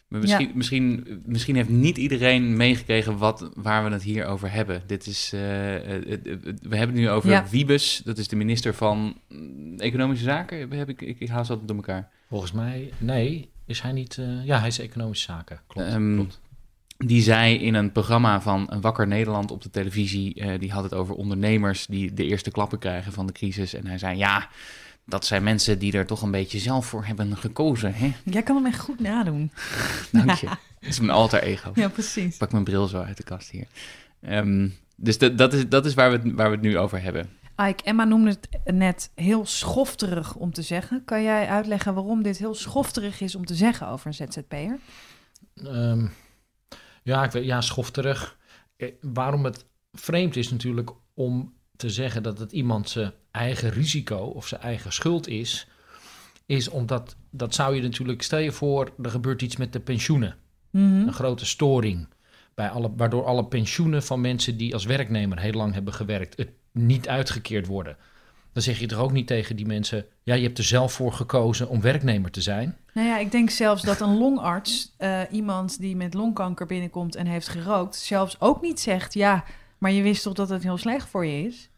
[0.08, 4.82] Maar misschien, misschien, misschien heeft niet iedereen meegekregen wat, waar we het hier over hebben.
[4.86, 7.46] Dit is, eh, we hebben het nu over Ja.
[7.50, 10.70] Wiebes, dat is de minister van mm, Economische Zaken.
[10.70, 12.10] Heb ik, ik, ik haal ze altijd door elkaar.
[12.28, 14.18] Volgens mij, nee, is hij niet...
[14.18, 15.60] eh, ja, hij is economische zaken.
[15.66, 16.40] Klopt, Ehm, klopt.
[17.04, 20.82] Die zei in een programma van een Wakker Nederland op de televisie, eh, die had
[20.82, 23.74] het over ondernemers die de eerste klappen krijgen van de crisis.
[23.74, 24.48] En hij zei, ja,
[25.04, 27.94] dat zijn mensen die er toch een beetje zelf voor hebben gekozen.
[27.94, 28.12] Hè?
[28.24, 29.50] Jij kan hem echt goed nadoen.
[30.12, 30.46] Dank je.
[30.80, 31.70] Dat is mijn alter ego.
[31.74, 32.32] Ja, precies.
[32.32, 33.66] Ik pak mijn bril zo uit de kast hier.
[34.20, 37.02] Ehm, dus dat, dat, is, dat is waar we, het, waar we het nu over
[37.02, 37.28] hebben.
[37.68, 41.04] Ike, Emma noemde het net heel schofterig om te zeggen.
[41.04, 44.78] Kan jij uitleggen waarom dit heel schofterig is om te zeggen over een ZZP'er?
[45.54, 46.06] Ehm,
[47.02, 48.38] ja, ik weet, ja, schofterig.
[48.76, 54.16] Eh, waarom het vreemd is natuurlijk om te zeggen dat het iemand zijn eigen risico
[54.16, 55.68] of zijn eigen schuld is,
[56.46, 60.36] is omdat dat zou je natuurlijk, stel je voor, er gebeurt iets met de pensioenen,
[60.70, 60.84] Mhm.
[60.84, 62.08] een grote storing,
[62.54, 66.50] bij alle, waardoor alle pensioenen van mensen die als werknemer heel lang hebben gewerkt, het
[66.72, 67.96] niet uitgekeerd worden.
[68.52, 71.12] Dan zeg je toch ook niet tegen die mensen, ja, je hebt er zelf voor
[71.12, 72.76] gekozen om werknemer te zijn.
[72.94, 77.26] Nou ja, ik denk zelfs dat een longarts, eh, iemand die met longkanker binnenkomt en
[77.26, 79.44] heeft gerookt, zelfs ook niet zegt, ja,
[79.78, 81.68] maar je wist toch dat het heel slecht voor je is?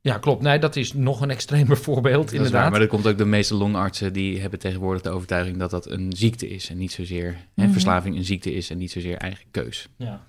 [0.00, 0.42] Ja, klopt.
[0.42, 2.60] Nee, dat is nog een extremer voorbeeld, Dat is inderdaad.
[2.62, 5.90] waar, maar dat komt ook de meeste longartsen die hebben tegenwoordig de overtuiging dat dat
[5.90, 7.72] een ziekte is en niet zozeer hè, Mhm.
[7.72, 9.88] verslaving een ziekte is en niet zozeer eigen keus.
[9.96, 10.26] Ja.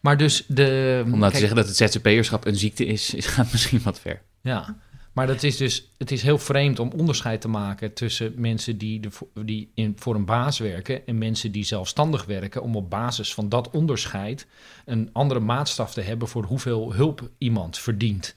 [0.00, 1.00] Maar dus de...
[1.04, 4.00] Om nou kijk, te zeggen dat het ZZP'erschap een ziekte is, is gaat misschien wat
[4.00, 4.22] ver.
[4.40, 4.76] Ja,
[5.16, 9.00] maar dat is dus, het is heel vreemd om onderscheid te maken tussen mensen die,
[9.00, 9.08] de,
[9.44, 13.48] die in, voor een baas werken en mensen die zelfstandig werken, om op basis van
[13.48, 14.46] dat onderscheid
[14.84, 18.34] een andere maatstaf te hebben voor hoeveel hulp iemand verdient.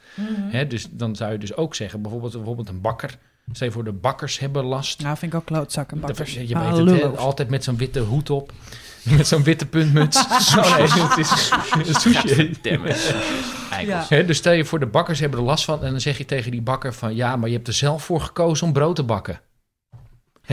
[0.50, 3.18] Hè, dus dan zou je dus ook zeggen, bijvoorbeeld, bijvoorbeeld een bakker.
[3.52, 5.02] Stel je voor, de bakkers hebben last.
[5.02, 6.34] Nou, vind ik ook klootzakken, bakkers.
[6.34, 7.18] Je Ah, weet het, hè, lullo's.
[7.18, 8.52] altijd met zo'n witte hoed op.
[9.18, 10.18] Met zo'n witte puntmuts.
[10.58, 11.52] oh nee, het is
[11.88, 12.58] een sushi.
[13.86, 14.06] Ja.
[14.10, 15.84] Hè, dus stel je voor, de bakkers hebben er last van.
[15.84, 17.16] En dan zeg je tegen die bakker van...
[17.16, 19.42] ja, maar je hebt er zelf voor gekozen om brood te bakken.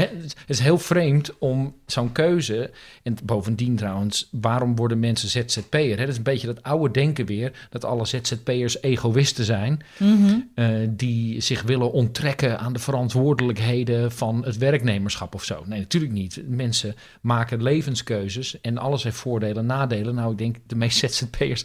[0.01, 2.71] Het is heel vreemd om zo'n keuze...
[3.03, 5.97] en bovendien trouwens, waarom worden mensen ZZP'er?
[5.97, 7.53] Dat is een beetje dat oude denken weer...
[7.71, 9.81] dat alle ZZP'ers egoïsten zijn...
[9.99, 10.39] Mhm.
[10.55, 15.63] eh, die zich willen onttrekken aan de verantwoordelijkheden van het werknemerschap of zo.
[15.67, 16.41] Nee, natuurlijk niet.
[16.47, 20.15] Mensen maken levenskeuzes en alles heeft voordelen en nadelen.
[20.15, 21.65] Nou, ik denk de meeste ZZP'ers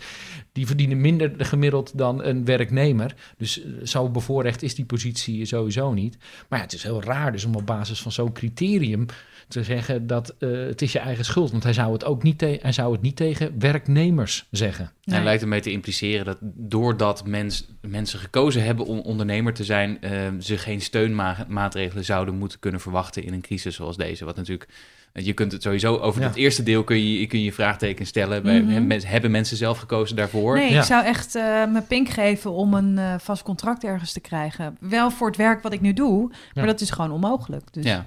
[0.52, 3.16] die verdienen minder gemiddeld dan een werknemer.
[3.38, 6.18] Dus eh, zo bevoorrecht is die positie sowieso niet.
[6.50, 9.06] Maar ja, het is heel raar dus om op basis van zo'n criterium
[9.48, 11.52] te zeggen dat eh, het is je eigen schuld.
[11.52, 14.92] Want hij zou het ook niet, hij zou het niet tegen werknemers zeggen.
[15.12, 15.28] Hij Nee.
[15.28, 20.12] lijkt ermee te impliceren dat doordat mens, mensen gekozen hebben om ondernemer te zijn, eh,
[20.40, 24.26] ze geen steunmaatregelen zouden moeten kunnen verwachten in een crisis zoals deze.
[24.26, 24.70] Wat natuurlijk,
[25.14, 26.28] eh, je kunt het sowieso over Ja.
[26.28, 28.44] het eerste deel kun je, kun je je vraagteken stellen.
[28.44, 29.00] Bij, Mhm.
[29.06, 30.56] hebben mensen zelf gekozen daarvoor?
[30.56, 30.80] Nee, Ja.
[30.80, 34.78] ik zou echt eh, mijn pink geven om een eh, vast contract ergens te krijgen.
[34.80, 36.72] Wel voor het werk wat ik nu doe, maar Ja.
[36.72, 37.64] dat is gewoon onmogelijk.
[37.74, 38.06] Dus Ja.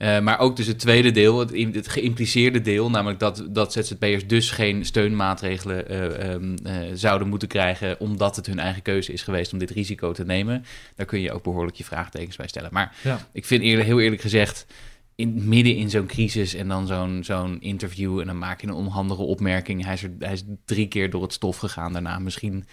[0.00, 4.50] Eh, maar ook dus het tweede deel, het, geïmpliceerde deel, namelijk dat, dat ZZP'ers dus
[4.50, 9.52] geen steunmaatregelen eh, ehm, eh, zouden moeten krijgen, omdat het hun eigen keuze is geweest
[9.52, 10.64] om dit risico te nemen.
[10.96, 12.70] Daar kun je ook behoorlijk je vraagtekens bij stellen.
[12.72, 13.28] Maar Ja.
[13.32, 14.66] ik vind eerlijk, heel eerlijk gezegd,
[15.14, 18.72] in, midden in zo'n crisis en dan zo'n zo'n interview en dan maak je een
[18.72, 19.84] onhandige opmerking.
[19.84, 22.18] Hij is, er, hij is drie keer door het stof gegaan daarna.
[22.18, 22.64] Misschien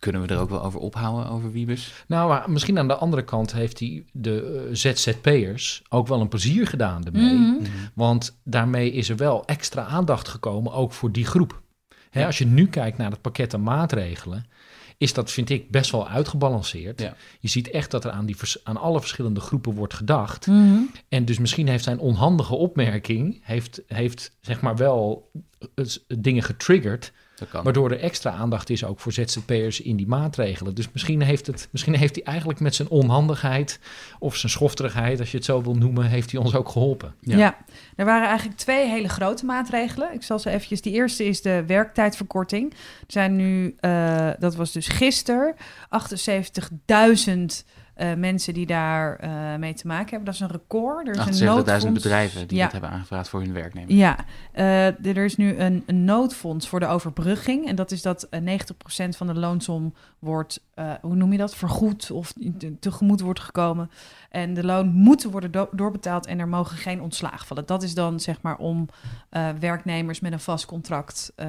[0.00, 2.04] kunnen we er ook wel over ophouden, over Wiebes.
[2.06, 6.28] Nou, maar misschien aan de andere kant heeft hij de eh, ZZP'ers ook wel een
[6.28, 7.34] plezier gedaan ermee.
[7.34, 7.64] Mhm.
[7.94, 11.62] Want daarmee is er wel extra aandacht gekomen, ook voor die groep.
[12.10, 12.26] Hè, Ja.
[12.26, 14.44] Als je nu kijkt naar het pakket aan maatregelen,
[14.96, 17.00] is dat, vind ik, best wel uitgebalanceerd.
[17.00, 17.14] Ja.
[17.40, 20.46] Je ziet echt dat er aan, die vers- aan alle verschillende groepen wordt gedacht.
[20.46, 20.78] Mhm.
[21.08, 25.30] En dus misschien heeft zijn onhandige opmerking, heeft, heeft zeg maar wel
[25.74, 25.84] eh,
[26.18, 27.12] dingen getriggerd.
[27.62, 30.74] Waardoor er extra aandacht is ook voor ZZP'ers in die maatregelen.
[30.74, 33.80] Dus misschien heeft, het, misschien heeft hij eigenlijk met zijn onhandigheid
[34.18, 37.14] of zijn schofterigheid, als je het zo wil noemen, heeft hij ons ook geholpen.
[37.20, 37.36] Ja.
[37.36, 37.56] Ja.
[37.96, 40.14] er waren eigenlijk twee hele grote maatregelen.
[40.14, 40.80] Ik zal ze eventjes.
[40.80, 42.72] Die eerste is de werktijdverkorting.
[42.72, 45.54] Er zijn nu, eh, dat was dus gisteren,
[45.88, 47.64] 78.000
[48.00, 50.24] eh, mensen die daar eh, mee te maken hebben.
[50.24, 51.08] Dat is een record.
[51.08, 52.02] Er is een 78.000 noodfonds.
[52.02, 52.62] bedrijven die Ja.
[52.62, 53.94] dit hebben aangevraagd voor hun werknemers.
[53.94, 54.16] Ja,
[54.52, 57.66] eh, er is nu een, een noodfonds voor de overbrugging.
[57.66, 60.60] En dat is dat eh, 90% van de loonsom wordt,
[61.00, 63.90] hoe noem je dat, vergoed of te- tegemoet wordt gekomen.
[64.30, 67.66] En de loon moeten worden do- doorbetaald en er mogen geen ontslag vallen.
[67.66, 68.88] Dat is dan zeg maar om
[69.30, 71.46] eh, werknemers met een vast contract eh,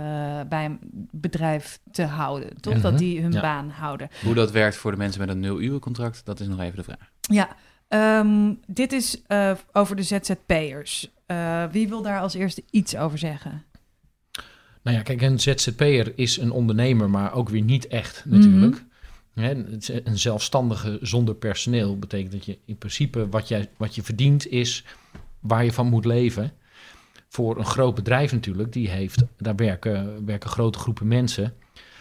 [0.50, 0.80] bij een
[1.12, 2.62] bedrijf te houden.
[2.62, 2.74] Toch?
[2.74, 2.82] Mhm.
[2.82, 3.42] Dat die hun Ja.
[3.42, 4.10] baan houden.
[4.24, 6.84] Hoe dat werkt voor de mensen met een nul-uur contract, dat is nog even de
[6.84, 7.10] vraag.
[7.22, 7.50] Ja,
[7.88, 11.12] ehm, dit is eh, over de ZZP'ers.
[11.26, 13.64] Eh, wie wil daar als eerste iets over zeggen?
[14.84, 18.76] Nou ja, kijk, een ZZP'er is een ondernemer, maar ook weer niet echt natuurlijk.
[18.76, 18.82] Is
[19.34, 24.84] een zelfstandige zonder personeel betekent dat je in principe wat, jij, wat je verdient is
[25.40, 26.52] waar je van moet leven.
[27.30, 31.54] Voor een groot bedrijf natuurlijk, die heeft, daar werken, werken grote groepen mensen.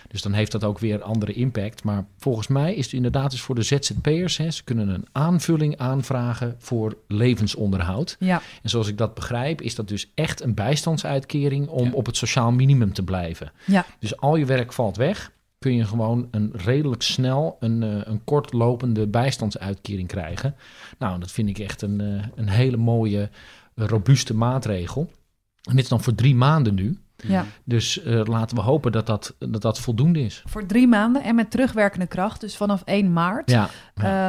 [0.08, 1.84] Dus dan heeft dat ook weer andere impact.
[1.84, 5.76] Maar volgens mij is het inderdaad dus voor de ZZP'ers, hè, ze kunnen een aanvulling
[5.76, 8.16] aanvragen voor levensonderhoud.
[8.18, 11.92] Ja, En zoals ik dat begrijp, is dat dus echt een bijstandsuitkering om Ja.
[11.92, 13.52] op het sociaal minimum te blijven.
[13.66, 13.86] Ja.
[13.98, 15.32] Dus al je werk valt weg.
[15.60, 20.54] Kun je gewoon een redelijk snel een, uh, een kortlopende bijstandsuitkering krijgen.
[20.98, 23.30] Nou, dat vind ik echt een, uh, een hele mooie,
[23.74, 25.10] robuuste maatregel.
[25.62, 26.98] En dit is dan voor drie maanden nu.
[27.22, 27.44] Ja.
[27.64, 30.42] Dus uh, laten we hopen dat dat, dat dat voldoende is.
[30.46, 33.50] Voor drie maanden en met terugwerkende kracht, dus vanaf 1 maart.
[33.50, 33.68] Ja.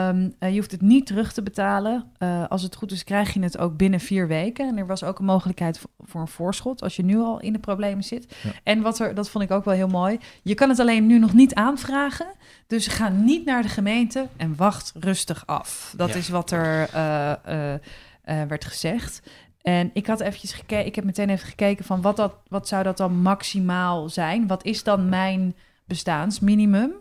[0.09, 2.05] Um, uh, je hoeft het niet terug te betalen.
[2.19, 4.67] Uh, als het goed is, krijg je het ook binnen vier weken.
[4.67, 7.59] En er was ook een mogelijkheid voor een voorschot als je nu al in de
[7.59, 8.35] problemen zit.
[8.43, 8.49] Ja.
[8.63, 10.19] En wat er, dat vond ik ook wel heel mooi.
[10.43, 12.27] Je kan het alleen nu nog niet aanvragen.
[12.67, 15.93] Dus ga niet naar de gemeente en wacht rustig af.
[15.97, 16.15] Dat Ja.
[16.15, 19.21] is wat er eh, eh, eh, werd gezegd.
[19.61, 22.83] En ik had eventjes gekeken, ik heb meteen even gekeken van wat, dat, wat zou
[22.83, 24.47] dat dan maximaal zijn?
[24.47, 26.91] Wat is dan mijn bestaansminimum?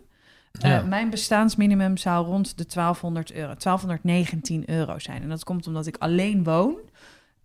[0.51, 0.79] Ja.
[0.79, 5.21] Eh, mijn bestaansminimum zou rond de 1200 euro, 1219 euro zijn.
[5.21, 6.75] En dat komt omdat ik alleen woon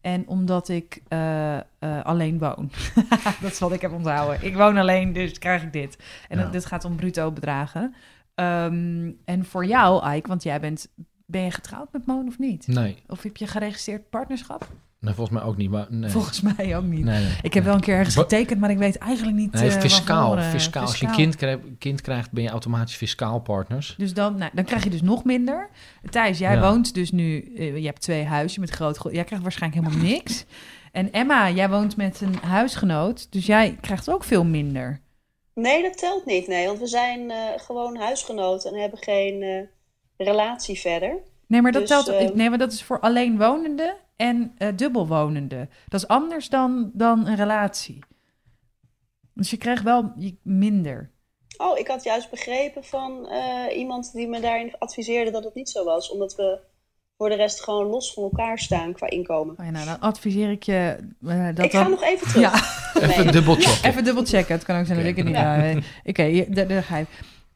[0.00, 1.62] en omdat ik eh, eh,
[2.02, 2.70] alleen woon.
[3.42, 4.44] dat is wat ik heb onthouden.
[4.46, 5.96] Ik woon alleen, dus krijg ik dit.
[6.28, 6.42] En Ja.
[6.42, 7.94] dat, dit gaat om bruto bedragen.
[8.34, 10.88] Ehm, en voor jou, Ike, want jij bent,
[11.26, 12.66] ben je getrouwd met Moon of niet?
[12.66, 14.68] Nee, Of heb je geregistreerd partnerschap?
[15.06, 15.70] Nee, volgens mij ook niet.
[15.70, 16.10] Maar nee.
[16.10, 17.04] Volgens mij ook niet.
[17.04, 17.36] Nee, nee.
[17.42, 19.52] Ik heb wel een keer ergens getekend, maar ik weet eigenlijk niet.
[19.52, 20.28] Nee, eh, fiscaal.
[20.28, 20.82] waarvoor, eh, fiscaal.
[20.82, 23.94] Als je een kind krijgt, kind krijgt, ben je automatisch fiscaal partners.
[23.98, 25.68] Dus dan, nou, dan krijg je dus nog minder.
[26.10, 26.60] Thijs, jij Ja.
[26.60, 30.08] woont dus nu, eh, je hebt twee huizen met groot, gro- jij krijgt waarschijnlijk helemaal
[30.12, 30.44] niks.
[30.92, 35.00] En Emma, jij woont met een huisgenoot, dus jij krijgt ook veel minder.
[35.54, 36.46] Nee, dat telt niet.
[36.46, 41.16] Nee, want we zijn eh, gewoon huisgenoten en hebben geen eh, relatie verder.
[41.46, 42.34] Nee, maar dat Dus, telt.
[42.34, 45.70] nee, maar dat is voor alleenwonenden en eh dubbelwonenden.
[45.88, 47.98] Dat is anders dan, dan een relatie.
[49.34, 51.10] Dus je krijgt wel minder.
[51.56, 55.68] Oh, ik had juist begrepen van eh, iemand die me daarin adviseerde dat het niet
[55.70, 56.10] zo was.
[56.10, 56.58] Omdat we
[57.16, 59.54] voor de rest gewoon los van elkaar staan qua inkomen.
[59.58, 61.82] Oh ja, nou, dan adviseer ik je eh, dat ik dan...
[61.82, 62.42] ga nog even terug.
[62.42, 62.54] Ja,
[63.02, 63.32] Even Nee.
[63.32, 63.90] dubbel checken.
[63.90, 64.54] even dubbel checken.
[64.54, 65.34] Het kan ook zijn dat ik het niet...
[65.34, 65.64] Ja.
[65.70, 67.06] eh, Oké, daar ga je.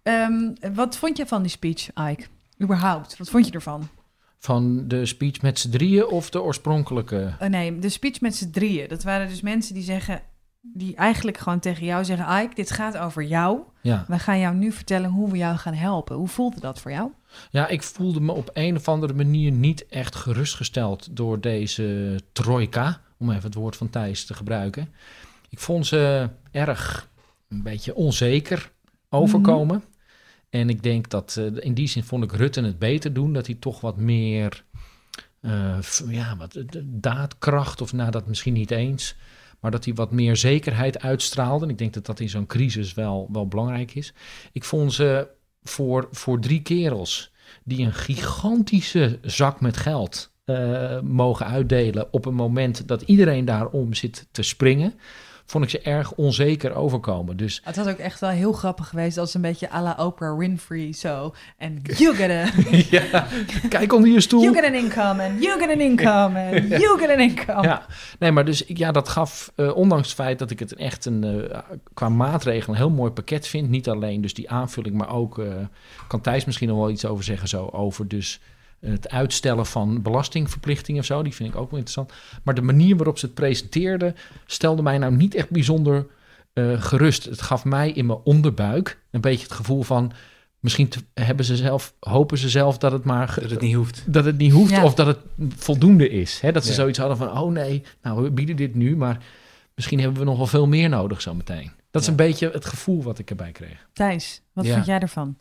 [0.02, 2.24] Ehm, wat vond je van die speech, Ike?
[2.62, 3.88] Überhaupt, wat vond je ervan?
[4.42, 7.34] Van de speech met z'n drieën of de oorspronkelijke?
[7.38, 8.88] Eh, nee, de speech met z'n drieën.
[8.88, 10.22] Dat waren dus mensen die zeggen...
[10.60, 12.42] die eigenlijk gewoon tegen jou zeggen...
[12.42, 13.60] Ike, dit gaat over jou.
[13.82, 14.04] Ja.
[14.08, 16.16] We gaan jou nu vertellen hoe we jou gaan helpen.
[16.16, 17.10] Hoe voelde dat voor jou?
[17.50, 23.00] ja, ik voelde me op een of andere manier niet echt gerustgesteld door deze trojka,
[23.18, 24.88] om even het woord van Thijs te gebruiken.
[25.48, 27.08] Ik vond ze erg
[27.48, 28.70] een beetje onzeker
[29.08, 29.82] overkomen.
[30.50, 33.46] En ik denk dat eh, in die zin vond ik Rutte het beter doen, dat
[33.46, 34.64] hij toch wat meer
[35.40, 39.16] eh, ja, wat, eh, daadkracht, of nou dat misschien niet eens,
[39.60, 41.64] maar dat hij wat meer zekerheid uitstraalde.
[41.64, 44.12] En ik denk dat dat in zo'n crisis wel, wel belangrijk is.
[44.52, 45.28] Ik vond ze
[45.62, 47.32] voor, voor drie kerels
[47.64, 50.28] die een gigantische zak met geld
[51.02, 54.94] mogen uitdelen op een moment dat iedereen daarom zit te springen,
[55.50, 57.36] vond ik ze erg onzeker overkomen.
[57.36, 59.18] Dus Het was ook echt wel heel grappig geweest...
[59.18, 61.34] als een beetje à la Oprah Winfrey zo.
[61.56, 62.44] En you get a...
[62.96, 63.26] ja,
[63.68, 64.42] kijk onder je stoel.
[64.42, 67.62] You get an income and you get an income and you get an income.
[67.62, 67.86] Ja,
[68.18, 71.04] nee, maar dus ik, ja, dat gaf, eh, ondanks het feit dat ik het echt
[71.04, 71.58] een, eh,
[71.94, 73.68] qua maatregelen een heel mooi pakket vind.
[73.68, 75.46] Niet alleen dus die aanvulling, maar ook, eh,
[76.08, 78.40] kan Thijs misschien nog wel iets over zeggen, zo over dus
[78.80, 81.22] het uitstellen van belastingverplichtingen of zo.
[81.22, 82.12] Die vind ik ook wel interessant.
[82.42, 84.16] Maar de manier waarop ze het presenteerden,
[84.46, 86.06] stelde mij nou niet echt bijzonder
[86.52, 87.24] eh, gerust.
[87.24, 90.12] Het gaf mij in mijn onderbuik een beetje het gevoel van,
[90.60, 94.02] misschien te- hebben ze zelf, hopen ze zelf dat het maar Dat het niet hoeft.
[94.06, 94.84] dat het niet hoeft Ja.
[94.84, 95.18] of dat het
[95.56, 96.40] voldoende is.
[96.40, 96.52] Hè?
[96.52, 96.74] Dat ze Ja.
[96.74, 99.18] zoiets hadden van, oh nee, nou we bieden dit nu, maar
[99.74, 101.70] misschien hebben we nog wel veel meer nodig zometeen.
[101.90, 103.86] Dat is een beetje het gevoel wat ik erbij kreeg.
[103.92, 104.72] Thijs, wat Ja.
[104.74, 105.36] vind jij ervan?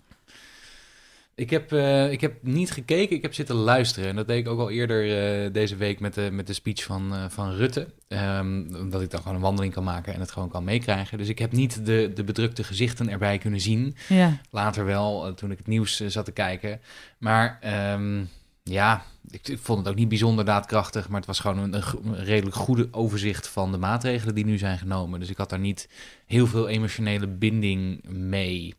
[1.39, 4.09] Ik heb, eh, ik heb niet gekeken, ik heb zitten luisteren.
[4.09, 6.83] En dat deed ik ook al eerder eh, deze week met de, met de speech
[6.83, 7.87] van, eh, van Rutte.
[8.07, 11.17] Ehm, omdat ik dan gewoon een wandeling kan maken en het gewoon kan meekrijgen.
[11.17, 13.95] Dus ik heb niet de, de bedrukte gezichten erbij kunnen zien.
[14.07, 14.41] Ja.
[14.49, 16.81] Later wel, toen ik het nieuws zat te kijken.
[17.17, 18.23] Maar ehm,
[18.63, 21.07] ja, ik, ik vond het ook niet bijzonder daadkrachtig.
[21.07, 24.77] Maar het was gewoon een, een redelijk goede overzicht van de maatregelen die nu zijn
[24.77, 25.19] genomen.
[25.19, 25.89] Dus ik had daar niet
[26.25, 28.75] heel veel emotionele binding mee.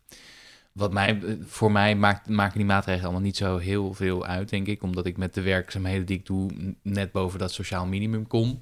[0.73, 4.67] Wat mij, voor mij maakt, maken die maatregelen allemaal niet zo heel veel uit, denk
[4.67, 4.83] ik.
[4.83, 6.51] Omdat ik met de werkzaamheden die ik doe
[6.83, 8.61] net boven dat sociaal minimum kom.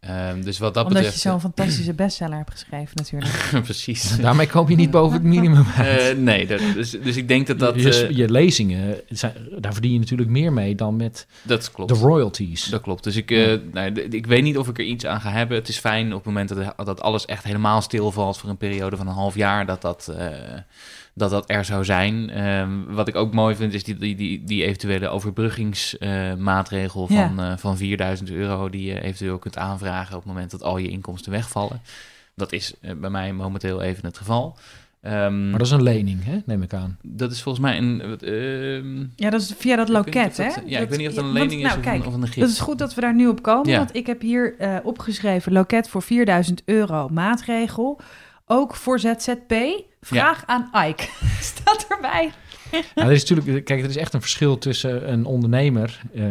[0.00, 1.22] Ehm, dus wat dat Omdat betreft...
[1.22, 3.50] je zo'n fantastische bestseller hebt geschreven natuurlijk.
[3.64, 4.16] Precies.
[4.16, 5.98] Daarmee kom je niet boven het minimum uit.
[5.98, 7.82] Eh, nee, dat, dus, dus ik denk dat dat...
[7.82, 11.94] je, eh, je lezingen, zijn, daar verdien je natuurlijk meer mee dan met dat klopt.
[11.94, 12.64] de royalties.
[12.64, 13.04] Dat klopt.
[13.04, 15.56] Dus ik, eh, nou, ik weet niet of ik er iets aan ga hebben.
[15.56, 18.96] Het is fijn op het moment dat, dat alles echt helemaal stilvalt voor een periode
[18.96, 20.28] van een half jaar, dat dat, eh,
[21.14, 22.30] dat, dat er zou zijn.
[22.30, 27.52] Ehm, wat ik ook mooi vind, is die, die, die, die eventuele overbruggingsmaatregel van, eh,
[27.56, 31.32] van 4000 euro, die je eventueel kunt aanvragen op het moment dat al je inkomsten
[31.32, 31.80] wegvallen.
[32.34, 34.56] Dat is eh, bij mij momenteel even het geval.
[35.00, 36.38] Ehm, Maar dat is een lening, hè?
[36.44, 36.98] neem ik aan.
[37.02, 38.00] dat is volgens mij een...
[38.20, 40.48] ehm, Ja, dat is via dat loket, hè?
[40.66, 42.14] Ja, ik weet niet of dat een want- lening is nou, of, kijk, een, of
[42.14, 42.40] een gift.
[42.40, 43.76] Dat is goed dat we daar nu op komen, Ja.
[43.78, 48.00] want ik heb hier eh, opgeschreven loket voor 4000 euro maatregel.
[48.52, 49.54] Ook voor ZZP.
[50.00, 51.08] Vraag aan Ike.
[51.40, 52.32] Staat erbij.
[52.70, 56.24] Nou, er is natuurlijk, kijk, er is echt een verschil tussen een ondernemer eh,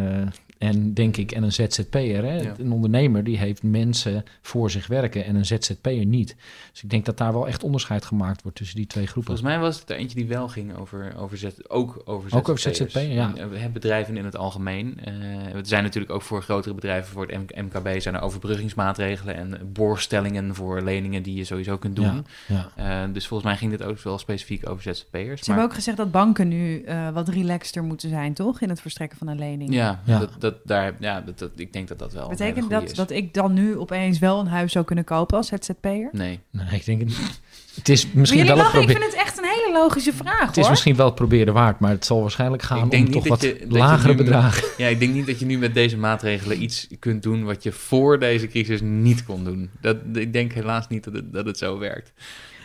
[0.60, 2.24] en denk ik en een ZZP'er.
[2.24, 2.42] Hè?
[2.42, 2.54] Ja.
[2.58, 6.36] Een ondernemer die heeft mensen voor zich werken en een ZZP'er niet.
[6.72, 9.38] Dus ik denk dat daar wel echt onderscheid gemaakt wordt tussen die twee groepen.
[9.38, 12.50] Volgens mij was het er eentje die wel ging over, over Z, ook over Ook
[12.50, 12.94] over ZZP'ers.
[12.94, 13.34] ZZP, ja.
[13.36, 15.00] En, eh, bedrijven in het algemeen.
[15.04, 15.14] Eh
[15.56, 20.56] er zijn natuurlijk ook voor grotere bedrijven, voor het MKB, zijn er overbruggingsmaatregelen en borgstellingen
[20.56, 22.24] voor leningen die je sowieso kunt doen.
[22.48, 23.04] Ja, ja.
[23.06, 25.42] Eh, dus volgens mij ging dit ook wel specifiek over ZZP'ers.
[25.42, 28.62] Ze hebben ook gezegd dat banken nu eh, wat relaxter moeten zijn, toch?
[28.62, 29.74] In het verstrekken van een lening.
[29.74, 30.28] Ja, Ja.
[30.40, 32.84] Dat, dat, daar, ja dat, dat, ik denk dat dat wel een hele Betekent dat
[32.92, 32.94] is.
[32.98, 36.10] dat ik dan nu opeens wel een huis zou kunnen kopen als ZZP'er?
[36.12, 36.40] Nee.
[36.52, 37.42] Nee, ik denk het niet.
[37.76, 40.58] Het is misschien wel het lachen, ik vind het echt een hele logische vraag, Het
[40.58, 43.22] is misschien wel het proberen waard, maar het zal waarschijnlijk gaan Ik denk om toch
[43.24, 44.68] dat wat je- lagere met- bedragen.
[44.78, 47.72] Ja, ik denk niet dat je nu met deze maatregelen iets kunt doen wat je
[47.72, 49.70] voor deze crisis niet kon doen.
[49.82, 52.14] Dat, ik denk helaas niet dat het, dat het zo werkt.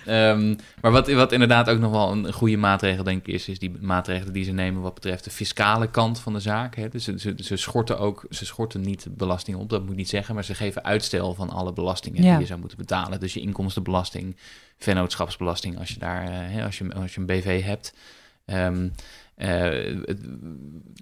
[0.07, 3.59] Ehm, maar wat, wat inderdaad ook nog wel een goede maatregel denk ik is, is
[3.59, 6.77] die maatregelen die ze nemen wat betreft de fiscale kant van de zaak.
[6.77, 6.88] Hè.
[6.88, 10.09] Dus ze, ze, ze schorten ook, ze schorten niet belasting op, dat moet ik niet
[10.09, 12.31] zeggen, maar ze geven uitstel van alle belastingen Ja.
[12.31, 13.21] die je zou moeten betalen.
[13.21, 14.37] Dus je inkomstenbelasting,
[14.79, 17.95] vennootschapsbelasting als je daar, eh, hè, als je, als je een BV hebt.
[18.45, 18.90] Ehm, eh,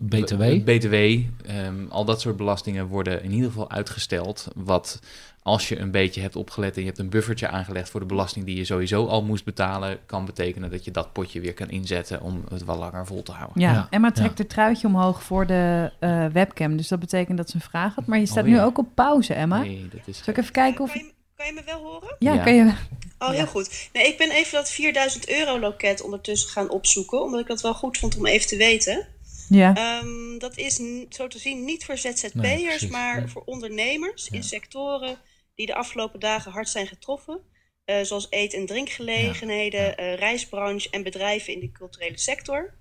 [0.02, 0.40] BTW.
[0.40, 4.48] het BTW, ehm, al dat soort belastingen worden in ieder geval uitgesteld.
[4.54, 5.00] Wat
[5.42, 8.44] als je een beetje hebt opgelet en je hebt een buffertje aangelegd voor de belasting
[8.44, 12.20] die je sowieso al moest betalen, kan betekenen dat je dat potje weer kan inzetten
[12.20, 13.60] om het wel langer vol te houden.
[13.60, 16.76] Ja, Ja, Emma trekt het truitje omhoog voor de eh, webcam.
[16.76, 18.06] Dus dat betekent dat ze een vraag had.
[18.06, 18.66] Maar je staat nu Alweer.
[18.66, 19.58] ook op pauze, Emma.
[19.58, 20.94] Nee, dat is Zal ik even kijken of...
[21.42, 22.16] Kan je, me wel horen?
[22.18, 22.42] Ja, Ja.
[22.42, 22.72] kan je...
[23.18, 23.88] Oh, heel goed.
[23.92, 27.74] Nee, ik ben even dat 4000 euro loket ondertussen gaan opzoeken, omdat ik dat wel
[27.74, 29.08] goed vond om even te weten.
[29.48, 29.74] Ja.
[29.74, 35.18] Ehm, dat is zo te zien niet voor ZZP'ers, maar voor ondernemers in sectoren
[35.54, 37.40] die de afgelopen dagen hard zijn getroffen.
[37.84, 39.94] eh, zoals eet- en drinkgelegenheden, Ja, ja.
[39.96, 42.74] eh, reisbranche en bedrijven in de culturele sector.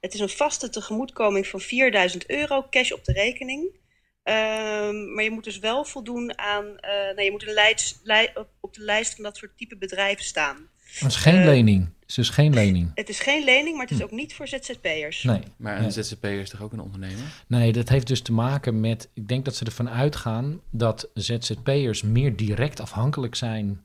[0.00, 3.84] Het is een vaste tegemoetkoming van 4000 euro cash op de rekening.
[4.26, 6.64] Ehm, maar je moet dus wel voldoen aan.
[6.80, 10.24] eh nou, je moet een lijst, lij- op, de lijst van dat soort type bedrijven
[10.24, 10.56] staan.
[10.98, 11.84] Het is geen Eh, lening.
[11.84, 12.90] Het is dus geen lening.
[12.94, 15.22] Het is geen lening, maar het is ook niet voor ZZP'ers.
[15.22, 15.40] Nee.
[15.56, 17.44] Maar een ZZP'er is toch ook een ondernemer?
[17.46, 19.08] Nee, dat heeft dus te maken met.
[19.14, 23.82] Ik denk dat ze ervan uitgaan dat ZZP'ers meer direct afhankelijk zijn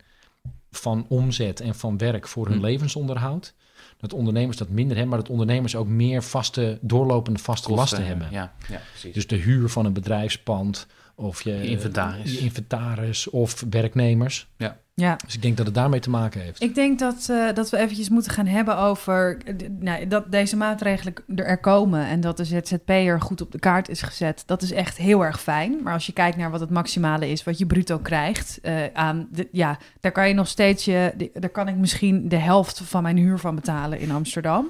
[0.71, 2.63] van omzet en van werk voor hun Hm.
[2.63, 3.53] levensonderhoud.
[4.01, 8.05] Dat ondernemers dat minder hebben, maar dat ondernemers ook meer vaste, doorlopende vaste Kosten lasten
[8.05, 8.27] hebben.
[8.31, 9.13] Ja, ja precies.
[9.13, 12.33] Dus de huur van een bedrijfspand of je, Je inventaris.
[12.33, 14.47] je inventaris of werknemers.
[14.57, 14.77] ja.
[15.25, 16.61] Dus ik denk dat het daarmee te maken heeft.
[16.61, 20.57] Ik denk dat, eh, dat we eventjes moeten gaan hebben over eh, nou, dat deze
[20.57, 24.43] maatregelen er, komen en dat de ZZP'er goed op de kaart is gezet.
[24.45, 25.79] Dat is echt heel erg fijn.
[25.83, 29.27] Maar als je kijkt naar wat het maximale is, wat je bruto krijgt, eh, aan
[29.31, 33.03] de, ja, daar kan je nog steeds je, daar kan ik misschien de helft van
[33.03, 34.69] mijn huur van betalen in Amsterdam.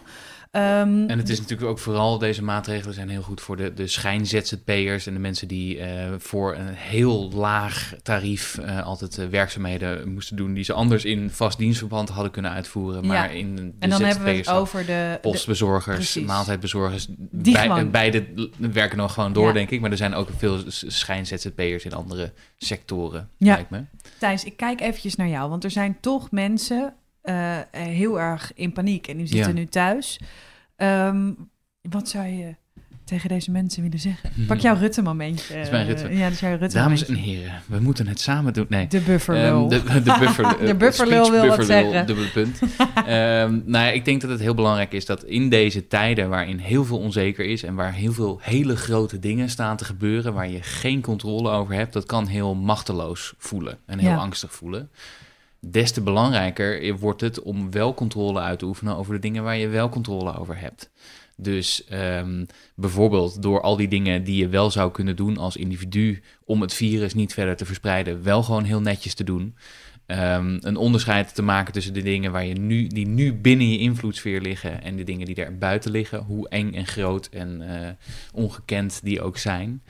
[0.51, 3.87] Ehm, En het is natuurlijk ook vooral, deze maatregelen zijn heel goed voor de, de
[3.87, 10.13] schijn-ZZP'ers en de mensen die eh, voor een heel laag tarief eh, altijd eh, werkzaamheden
[10.13, 13.05] moesten doen die ze anders in vast dienstverband hadden kunnen uitvoeren.
[13.07, 13.39] Maar Ja.
[13.39, 16.25] in de en dan hebben we het over de, de postbezorgers, Precies.
[16.25, 18.25] maaltijdbezorgers, Die bij- beide
[18.57, 19.53] werken nog gewoon door, Ja.
[19.53, 19.81] denk ik.
[19.81, 23.53] Maar er zijn ook veel schijn-ZZP'ers in andere sectoren, Ja.
[23.53, 23.83] lijkt me.
[24.17, 28.51] Thijs, ik kijk eventjes naar jou, want er zijn toch mensen eh, eh, heel erg
[28.55, 29.59] in paniek en die zitten Ja.
[29.59, 30.19] nu thuis.
[30.75, 31.31] Ehm,
[31.81, 32.55] wat zou je
[33.05, 34.29] tegen deze mensen willen zeggen?
[34.47, 35.59] Pak jouw Rutte-momentje.
[35.59, 36.09] is mijn Rutte.
[36.15, 38.65] Ja, dat is jouw rutte Dames en heren, we moeten het samen doen.
[38.69, 38.87] Nee.
[38.87, 39.71] De bufferlul.
[39.71, 42.05] Ehm, de, de, buffer, De eh, bufferlul wil wat zeggen.
[42.07, 42.59] Dubbele punt.
[42.95, 46.57] Ehm, nou ja, ik denk dat het heel belangrijk is dat in deze tijden waarin
[46.57, 50.49] heel veel onzeker is en waar heel veel hele grote dingen staan te gebeuren, waar
[50.49, 54.17] je geen controle over hebt, dat kan heel machteloos voelen en heel Ja.
[54.17, 54.89] angstig voelen.
[55.69, 59.57] Des te belangrijker wordt het om wel controle uit te oefenen over de dingen waar
[59.57, 60.91] je wel controle over hebt.
[61.37, 62.45] Dus ehm,
[62.75, 66.73] bijvoorbeeld door al die dingen die je wel zou kunnen doen als individu om het
[66.73, 69.55] virus niet verder te verspreiden, wel gewoon heel netjes te doen.
[70.05, 73.77] Ehm, een onderscheid te maken tussen de dingen waar je nu, die nu binnen je
[73.77, 77.89] invloedssfeer liggen en de dingen die er buiten liggen, hoe eng en groot en eh,
[78.33, 79.81] ongekend die ook zijn.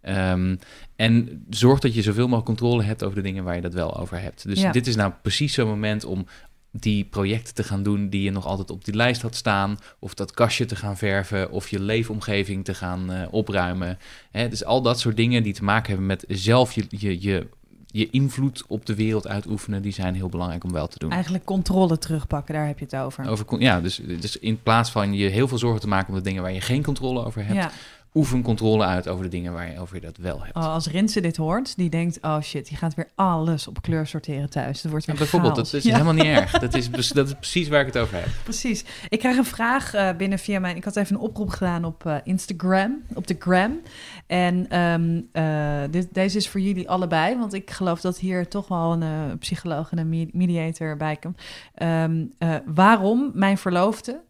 [0.00, 0.56] Ehm,
[0.98, 3.98] en zorg dat je zoveel mogelijk controle hebt over de dingen waar je dat wel
[3.98, 4.48] over hebt.
[4.48, 4.72] Dus Ja.
[4.72, 6.26] dit is nou precies zo'n moment om
[6.70, 9.78] die projecten te gaan doen die je nog altijd op die lijst had staan.
[9.98, 11.50] Of dat kastje te gaan verven.
[11.50, 13.98] Of je leefomgeving te gaan eh, opruimen.
[14.30, 17.46] Hè, dus al dat soort dingen die te maken hebben met zelf je, je, je
[17.90, 21.10] je invloed op de wereld uitoefenen, die zijn heel belangrijk om wel te doen.
[21.10, 23.28] Eigenlijk controle terugpakken, daar heb je het over.
[23.28, 26.24] Over, ja, dus, dus in plaats van je heel veel zorgen te maken om de
[26.24, 27.70] dingen waar je geen controle over hebt, ja.
[28.14, 30.56] Oefen controle uit over de dingen waar je, over je dat wel hebt.
[30.56, 34.06] Oh, als Rinse dit hoort, die denkt, oh shit, die gaat weer alles op kleur
[34.06, 34.82] sorteren thuis.
[34.82, 35.70] Dat wordt Ja, weer bijvoorbeeld, chaos.
[35.70, 35.92] dat is Ja.
[35.92, 36.50] helemaal niet erg.
[36.58, 38.28] Dat is, dat is precies waar ik het over heb.
[38.42, 38.84] Precies.
[39.08, 40.76] Ik krijg een vraag eh, binnen via mijn...
[40.76, 43.78] Ik had even een oproep gedaan op eh, Instagram, op de gram.
[44.26, 48.68] En ehm, eh, dit, deze is voor jullie allebei, want ik geloof dat hier toch
[48.68, 51.40] wel een psycholoog en een me- mediator bij komt.
[51.74, 54.20] Ehm, eh, waarom mijn verloofde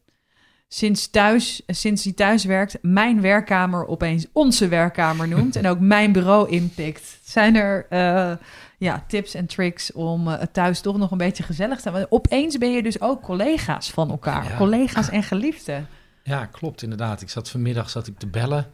[0.68, 6.12] sinds, thuis, sinds hij thuis werkt, mijn werkkamer opeens onze werkkamer noemt en ook mijn
[6.12, 7.18] bureau inpikt.
[7.22, 8.36] Zijn er eh,
[8.78, 12.12] ja, tips en tricks om eh, thuis toch nog een beetje gezellig te hebben?
[12.12, 14.56] Opeens ben je dus ook collega's van elkaar, Ja.
[14.56, 15.88] collega's en geliefden.
[16.22, 17.20] Ja, klopt inderdaad.
[17.22, 18.66] Ik zat vanmiddag zat ik te bellen,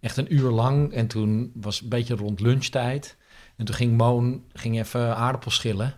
[0.00, 0.92] echt een uur lang.
[0.92, 3.16] En toen was het een beetje rond lunchtijd.
[3.56, 5.94] En toen ging Moon ging even aardappels schillen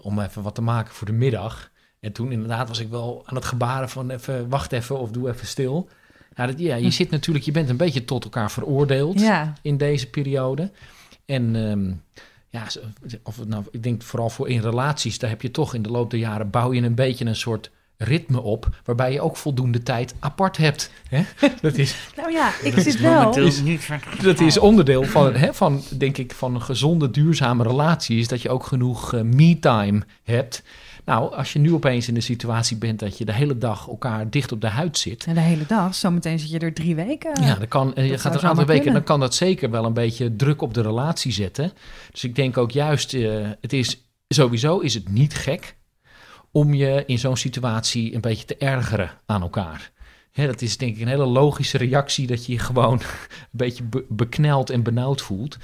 [0.00, 1.70] om even wat te maken voor de middag.
[2.00, 5.28] En toen inderdaad was ik wel aan het gebaren van even wacht even of doe
[5.28, 5.88] even stil.
[6.34, 9.76] Ja, dat, ja je zit natuurlijk, je bent een beetje tot elkaar veroordeeld Ja, in
[9.76, 10.70] deze periode.
[11.24, 11.92] En ehm,
[12.48, 12.66] ja,
[13.22, 16.10] of nou, ik denk vooral voor in relaties, daar heb je toch in de loop
[16.10, 20.14] der jaren bouw je een beetje een soort ritme op, waarbij je ook voldoende tijd
[20.20, 20.90] apart hebt.
[21.08, 21.22] Hè?
[21.60, 23.32] Dat, is, nou ja, ik Dat zit is wel...
[23.32, 28.28] van- dat is onderdeel van, hè, van, denk ik, van een gezonde, duurzame relatie, is
[28.28, 30.62] dat je ook genoeg eh, me-time hebt.
[31.04, 34.30] Nou, als je nu opeens in de situatie bent dat je de hele dag elkaar
[34.30, 37.42] dicht op de huid zit, En de hele dag, zometeen zit je er drie weken.
[37.42, 39.70] ja, dan kan, en je dat gaat zou een aantal weken, dan kan dat zeker
[39.70, 41.72] wel een beetje druk op de relatie zetten.
[42.10, 45.76] Dus ik denk ook juist, eh, het is sowieso is het niet gek
[46.56, 49.90] om je in zo'n situatie een beetje te ergeren aan elkaar.
[50.36, 53.06] Hè, dat is denk ik een hele logische reactie dat je je gewoon een
[53.50, 55.56] beetje be- bekneld en benauwd voelt.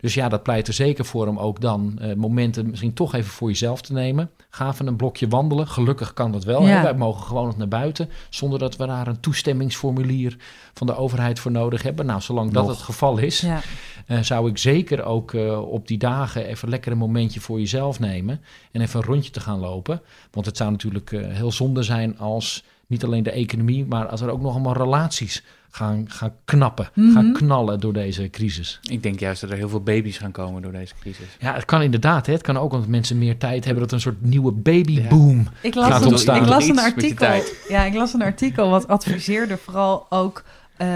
[0.00, 3.30] Dus ja, dat pleit er zeker voor om ook dan eh, momenten misschien toch even
[3.30, 4.30] voor jezelf te nemen.
[4.50, 5.68] Ga even een blokje wandelen.
[5.68, 6.62] Gelukkig kan dat wel.
[6.62, 6.66] Ja.
[6.68, 6.82] Hè?
[6.82, 10.36] Wij mogen gewoon nog naar buiten zonder dat we daar een toestemmingsformulier
[10.74, 12.06] van de overheid voor nodig hebben.
[12.06, 13.60] Nou, zolang dat het geval is, Ja.
[14.06, 17.98] eh, zou ik zeker ook eh, op die dagen even lekker een momentje voor jezelf
[18.00, 18.40] nemen.
[18.72, 20.00] En even een rondje te gaan lopen.
[20.30, 24.30] Want het zou natuurlijk heel zonde zijn als niet alleen de economie, maar als er
[24.30, 27.12] ook nog allemaal relaties gaan, gaan knappen, Mhm.
[27.12, 28.78] gaan knallen door deze crisis.
[28.82, 31.26] Ik denk juist dat er heel veel baby's gaan komen door deze crisis.
[31.40, 32.26] Ja, het kan inderdaad.
[32.26, 32.32] Hè.
[32.32, 35.48] Het kan ook omdat mensen meer tijd hebben dat er een soort nieuwe babyboom.
[35.60, 36.42] Ik Gaat las, een, ontstaan.
[36.42, 37.42] ik las een artikel.
[37.68, 40.42] Ja, ik las een artikel wat adviseerde vooral ook
[40.76, 40.88] eh,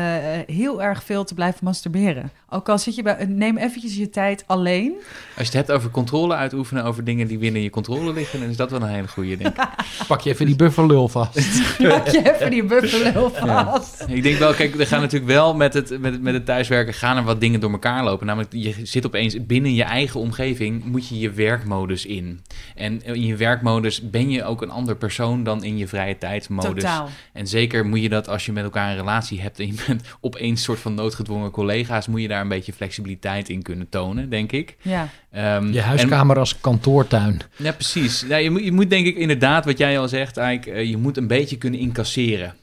[0.47, 2.31] heel erg veel te blijven masturberen.
[2.49, 4.93] Ook al zit je bij, neem eventjes je tijd alleen.
[5.37, 8.49] Als je het hebt over controle uitoefenen over dingen die binnen je controle liggen, dan
[8.49, 9.69] is dat wel een hele goede, denk ik.
[10.09, 11.35] Pak je even die bufferlul vast.
[11.89, 14.05] Pak je even die buffelul vast.
[14.09, 16.95] Ik denk wel, kijk, er gaan natuurlijk wel met het, met, het, met het thuiswerken
[16.95, 18.27] gaan er wat dingen door elkaar lopen.
[18.27, 22.41] Namelijk, je zit opeens binnen je eigen omgeving, moet je je werkmodus in.
[22.75, 26.83] En in je werkmodus ben je ook een ander persoon dan in je vrije tijdsmodus.
[26.83, 27.09] Totaal.
[27.33, 30.03] En zeker moet je dat als je met elkaar een relatie hebt en je bent
[30.21, 34.53] opeens soort van noodgedwongen collega's, moet je daar een beetje flexibiliteit in kunnen tonen, denk
[34.53, 34.77] ik.
[34.83, 35.09] Ja.
[35.31, 37.41] Ehm, Je en- huiskamer als kantoortuin.
[37.57, 38.25] ja, precies.
[38.29, 40.97] Ja, je, moet, je moet denk ik inderdaad, wat jij al zegt, eigenlijk, eh, je
[40.97, 42.55] moet een beetje kunnen incasseren.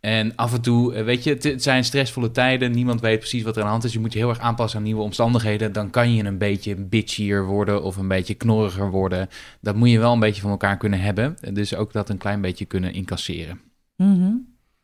[0.00, 2.72] En af en toe, eh, weet je, het, het zijn stressvolle tijden.
[2.72, 3.92] Niemand weet precies wat er aan de hand is.
[3.92, 5.72] Je moet je heel erg aanpassen aan nieuwe omstandigheden.
[5.72, 9.28] Dan kan je een beetje bitchier worden of een beetje knorriger worden.
[9.60, 11.36] Dat moet je wel een beetje van elkaar kunnen hebben.
[11.52, 13.60] Dus ook dat een klein beetje kunnen incasseren.
[13.96, 14.30] Mhm.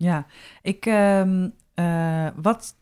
[0.03, 0.27] Ja,
[0.63, 2.75] ik, ehm, eh, wat,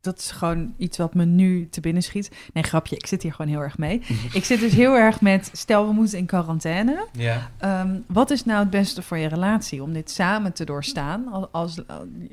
[0.00, 2.30] dat is gewoon iets wat me nu te binnen schiet.
[2.52, 4.02] Nee, grapje, ik zit hier gewoon heel erg mee.
[4.32, 7.06] ik zit dus heel erg met, stel we moeten in quarantaine.
[7.12, 7.50] Ja.
[7.58, 9.82] Ehm, wat is nou het beste voor je relatie?
[9.82, 11.80] Om dit samen te doorstaan, als, als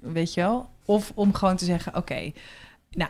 [0.02, 0.70] weet je wel?
[0.86, 2.32] Of om gewoon te zeggen, oké,
[2.90, 3.10] nou,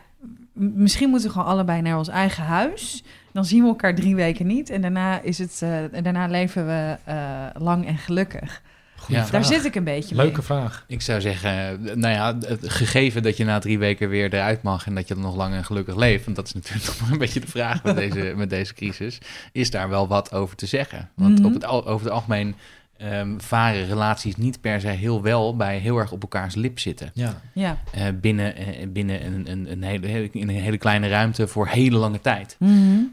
[0.54, 3.04] misschien moeten we gewoon allebei naar ons eigen huis.
[3.32, 6.66] Dan zien we elkaar drie weken niet en daarna, is het, eh, en daarna leven
[6.66, 8.62] we eh, lang en gelukkig.
[9.06, 9.28] Goeie Ja.
[9.28, 9.42] vraag.
[9.42, 10.42] Daar zit ik een beetje Leuke mee.
[10.46, 10.84] vraag.
[10.88, 11.50] Ik zou zeggen,
[11.90, 15.08] eh, nou ja, het gegeven dat je na drie weken weer eruit mag en dat
[15.08, 17.40] je dan nog lang en gelukkig leeft, want dat is natuurlijk nog maar een beetje
[17.40, 19.18] de vraag met deze, met deze crisis,
[19.52, 21.10] is daar wel wat over te zeggen.
[21.16, 21.48] Want Mhm.
[21.48, 22.56] op het, al- over het algemeen
[22.98, 27.12] ehm, varen relaties niet per se heel wel bij heel erg op elkaars lip zitten.
[27.14, 27.42] Ja.
[27.54, 27.78] Ja.
[27.92, 31.68] Eh, binnen eh, binnen een, een, een, hele, hele- in een hele kleine ruimte voor
[31.68, 32.58] hele lange tijd.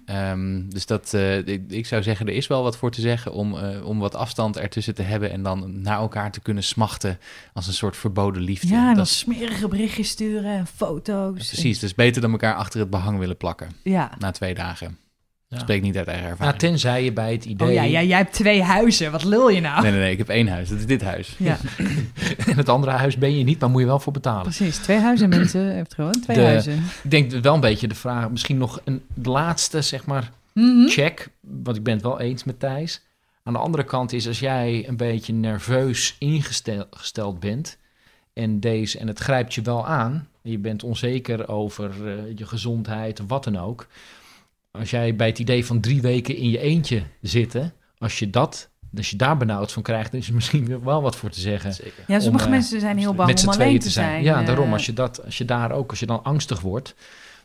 [0.06, 3.32] Ehm, dus dat, eh, ik, ik zou zeggen, er is wel wat voor te zeggen
[3.32, 7.18] om, eh, om wat afstand ertussen te hebben en dan naar elkaar te kunnen smachten
[7.52, 8.68] als een soort verboden liefde.
[8.68, 11.34] Ja, en Dat dan smerige berichtjes sturen en foto's.
[11.34, 14.98] Precies, dus beter dan elkaar achter het behang willen plakken Ja, na twee dagen.
[15.52, 15.58] Ja.
[15.58, 16.58] Spreek niet uit eigen Nou, ervaring.
[16.58, 17.68] tenzij je bij het idee...
[17.68, 19.10] Oh ja, ja, jij hebt twee huizen.
[19.12, 19.82] Wat lul je nou?
[19.82, 20.68] Nee, nee, nee, ik heb één huis.
[20.68, 21.34] Dat is dit huis.
[21.38, 21.56] Ja,
[22.46, 24.42] In het andere huis ben je niet, maar moet je wel voor betalen.
[24.42, 24.76] precies.
[24.76, 25.60] Twee huizen, mensen.
[25.64, 26.84] Je hebt gewoon twee De- huizen.
[27.02, 30.86] Ik denk wel een beetje de vraag, misschien nog een de laatste, zeg maar, Mhm.
[30.88, 31.28] check.
[31.40, 33.02] Want ik ben het wel eens met Thijs.
[33.42, 37.78] Aan de andere kant is, als jij een beetje nerveus ingesteld bent...
[38.32, 40.28] en, deze, en het grijpt je wel aan...
[40.42, 43.86] en je bent onzeker over eh, je gezondheid of wat dan ook...
[44.72, 47.72] als jij bij het idee van drie weken in je eentje zitten...
[47.98, 50.10] als je, dat, als je daar benauwd van krijgt...
[50.10, 51.72] dan is er misschien wel wat voor te zeggen.
[51.72, 52.04] Zeker.
[52.06, 54.22] Ja, sommige om, eh, mensen zijn heel bang met z'n om alleen tweeën te zijn.
[54.22, 54.72] Ja, eh, daarom.
[54.72, 56.94] Als je, dat, als je daar ook, als je dan angstig wordt,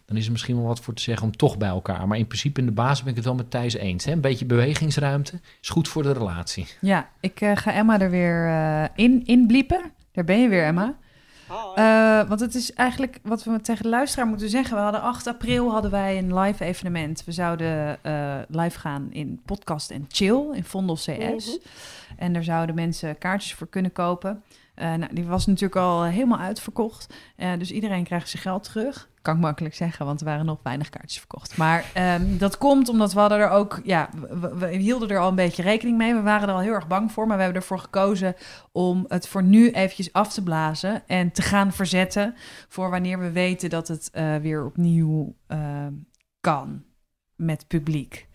[0.07, 2.07] dan is er misschien wel wat voor te zeggen om toch bij elkaar.
[2.07, 4.05] Maar in principe in de basis ben ik het wel met Thijs eens.
[4.05, 4.11] Hè?
[4.11, 6.67] Een beetje bewegingsruimte is goed voor de relatie.
[6.81, 9.91] Ja, ik eh, ga Emma er weer eh, in, in bliepen.
[10.11, 10.97] Daar ben je weer, Emma.
[11.75, 14.75] Eh, want het is eigenlijk wat we tegen de luisteraar moeten zeggen.
[14.75, 17.23] We hadden 8 april hadden wij een live evenement.
[17.23, 21.05] We zouden eh, live gaan in podcast en chill in Vondel CS.
[21.07, 21.57] Mhm.
[22.17, 24.43] En daar zouden mensen kaartjes voor kunnen kopen.
[24.73, 27.13] Eh, nou, die was natuurlijk al helemaal uitverkocht.
[27.57, 29.09] Dus iedereen krijgt zijn geld terug.
[29.27, 31.57] Kan ik makkelijk zeggen, want er waren nog weinig kaartjes verkocht.
[31.57, 33.79] Maar ehm, dat komt omdat we hadden er ook...
[33.83, 34.09] Ja,
[34.55, 36.13] we, hielden er al een beetje rekening mee.
[36.13, 37.27] We waren er al heel erg bang voor.
[37.27, 38.35] Maar we hebben ervoor gekozen
[38.71, 41.07] om het voor nu eventjes af te blazen.
[41.07, 42.35] En te gaan verzetten
[42.67, 45.93] voor wanneer we weten dat het eh, weer opnieuw ehm,
[46.39, 46.83] kan
[47.35, 48.26] met publiek.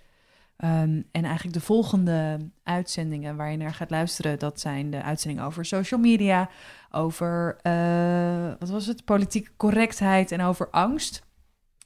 [0.63, 5.47] Ehm, en eigenlijk de volgende uitzendingen waar je naar gaat luisteren, dat zijn de uitzendingen
[5.47, 6.49] over social media,
[6.91, 11.27] over eh, wat was het, politieke correctheid en over angst.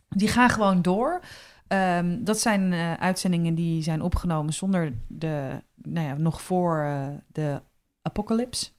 [0.08, 1.20] Die gaan gewoon door.
[1.68, 7.08] Ehm, dat zijn eh, uitzendingen die zijn opgenomen zonder de, nou ja, nog voor eh,
[7.26, 7.62] de
[8.02, 8.70] apocalypse.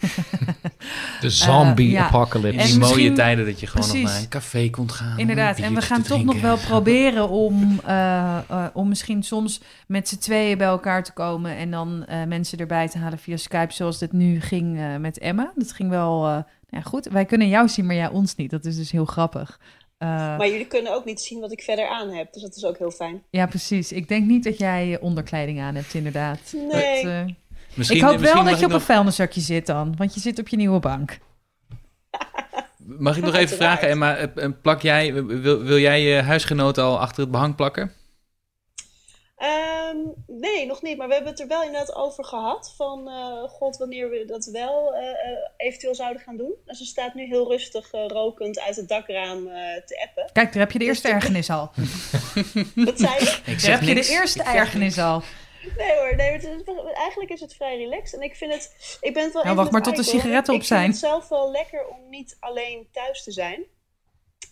[1.20, 1.98] De zombie ja.
[1.98, 2.64] In apocalypse.
[2.66, 4.02] die En mooie tijden dat je gewoon precies.
[4.02, 5.18] nog naar een café kon gaan.
[5.18, 10.08] Inderdaad, en we gaan toch nog wel proberen om, eh, eh, om misschien soms met
[10.08, 13.72] z'n tweeën bij elkaar te komen en dan eh, mensen erbij te halen via Skype,
[13.72, 15.52] zoals dit nu ging eh, met Emma.
[15.54, 16.38] Dat ging wel eh,
[16.68, 17.06] ja, goed.
[17.06, 18.50] Wij kunnen jou zien, maar jij ons niet.
[18.50, 19.60] Dat is dus heel grappig.
[19.98, 22.32] Eh, Maar jullie kunnen ook niet zien wat ik verder aan heb.
[22.32, 23.22] Dus dat is ook heel fijn.
[23.30, 23.92] ja, precies.
[23.92, 26.38] Ik denk niet dat jij onderkleding aan hebt, inderdaad.
[26.72, 27.04] Nee.
[27.04, 27.34] Dat,
[27.74, 30.48] Misschien, ik hoop wel dat je op een vuilniszakje zit dan, want je zit op
[30.48, 31.18] je nieuwe bank.
[32.86, 34.16] Mag ik nog even vragen, Emma?
[34.16, 37.92] eh, eh, Plak jij, wil, wil jij je huisgenoot al achter het behang plakken?
[39.36, 39.96] Ehm,
[40.26, 40.96] nee, nog niet.
[40.96, 42.74] Maar we hebben het er wel inderdaad over gehad.
[42.76, 44.94] Van, eh, god, wanneer we dat wel
[45.56, 46.54] eventueel zouden gaan doen.
[46.64, 50.32] Dus ze staat nu heel rustig rokend uit het dakraam eh, te appen.
[50.32, 51.70] Kijk, daar heb je de eerste ergernis al.
[52.74, 53.40] Wat zei je?
[53.44, 55.22] Ik Daar heb je de eerste ergernis al.
[55.76, 56.62] Nee hoor, nee, het is,
[56.94, 58.18] eigenlijk is het vrij relaxed.
[58.20, 60.60] En ik vind het, ik ben het wel Nou, wacht maar tot de sigaretten op
[60.60, 60.80] Ik zijn.
[60.80, 63.64] vind het zelf wel lekker om niet alleen thuis te zijn.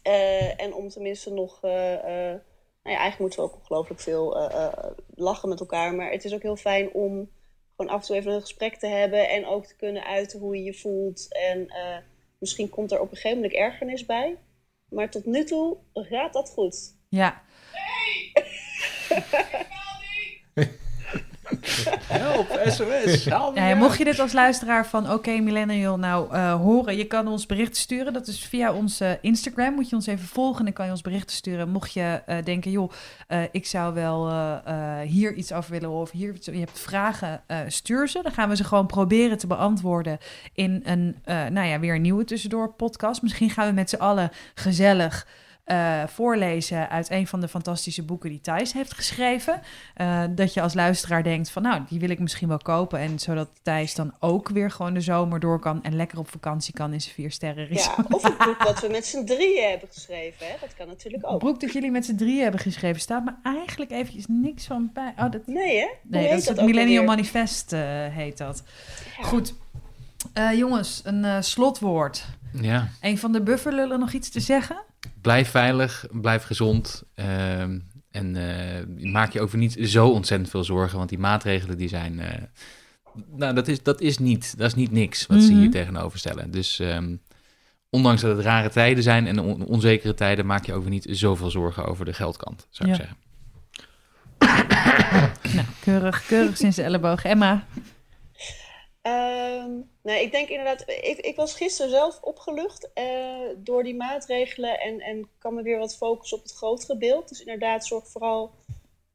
[0.03, 2.41] Eh, en om tenminste nog, eh, eh,
[2.83, 5.95] nou ja, eigenlijk moeten we ook ongelooflijk veel eh, eh, lachen met elkaar.
[5.95, 7.31] Maar het is ook heel fijn om
[7.77, 9.29] gewoon af en toe even een gesprek te hebben.
[9.29, 11.27] En ook te kunnen uiten hoe je je voelt.
[11.35, 11.97] En eh,
[12.39, 14.37] misschien komt er op een gegeven moment ergernis bij.
[14.89, 16.95] Maar tot nu toe gaat dat goed.
[17.09, 17.43] Ja,
[22.07, 26.55] Help, SOS, help Ja, ja, mocht je dit als luisteraar van Oké Millennial nou eh,
[26.55, 28.13] horen, je kan ons berichten sturen.
[28.13, 29.75] Dat is via onze Instagram.
[29.75, 31.69] Moet je ons even volgen en dan kan je ons berichten sturen.
[31.69, 32.91] Mocht je eh, denken, joh,
[33.27, 37.43] eh, ik zou wel eh, eh, hier iets over willen of hier je hebt vragen,
[37.47, 38.23] eh, stuur ze.
[38.23, 40.19] Dan gaan we ze gewoon proberen te beantwoorden
[40.55, 43.23] in een, eh, nou ja, weer een nieuwe tussendoor podcast.
[43.23, 45.27] Misschien gaan we met z'n allen gezellig
[45.71, 49.61] eh, voorlezen uit een van de fantastische boeken die Thijs heeft geschreven.
[49.95, 52.99] Eh, dat je als luisteraar denkt van nou, die wil ik misschien wel kopen.
[52.99, 56.75] En zodat Thijs dan ook weer gewoon de zomer door kan en lekker op vakantie
[56.75, 57.97] kan in zijn vier sterren resort.
[57.97, 60.47] Ja, of een boek wat we met z'n drieën hebben geschreven.
[60.47, 60.53] Hè?
[60.61, 61.39] Dat kan natuurlijk ook.
[61.39, 65.14] Broek dat jullie met z'n drieën hebben geschreven staat maar eigenlijk eventjes niks van bij.
[65.16, 65.87] Oh, dat, Nee, hè?
[65.87, 67.16] Hoe nee, heet dat is het ook Millennium alweer?
[67.16, 68.62] Manifest eh, heet dat.
[69.18, 69.25] Ja.
[69.25, 69.55] Goed.
[70.33, 72.25] Eh, jongens, een slotwoord.
[72.53, 74.89] Ja, Een van de bufferlullen nog iets te zeggen?
[75.21, 77.03] Blijf veilig, blijf gezond.
[77.15, 77.79] ehm,
[78.11, 82.21] en eh, maak je over niet zo ontzettend veel zorgen, want die maatregelen die zijn...
[82.21, 82.43] eh,
[83.37, 85.61] nou, dat is, dat is niet, dat is niet niks wat ze Mhm.
[85.61, 86.51] hier tegenover stellen.
[86.51, 87.17] Dus ehm,
[87.91, 91.51] ondanks dat het rare tijden zijn en on- onzekere tijden, maak je over niet zoveel
[91.51, 93.17] zorgen over de geldkant, zou ik zeggen.
[95.55, 97.25] Nou, keurig, keurig sinds de elleboog.
[97.25, 97.67] Emma,
[99.03, 99.71] Ehm,
[100.03, 105.01] nee, ik denk inderdaad, ik, ik was gisteren zelf opgelucht eh, door die maatregelen en,
[105.01, 107.29] en kan me weer wat focussen op het grotere beeld.
[107.29, 108.51] Dus inderdaad, zorg vooral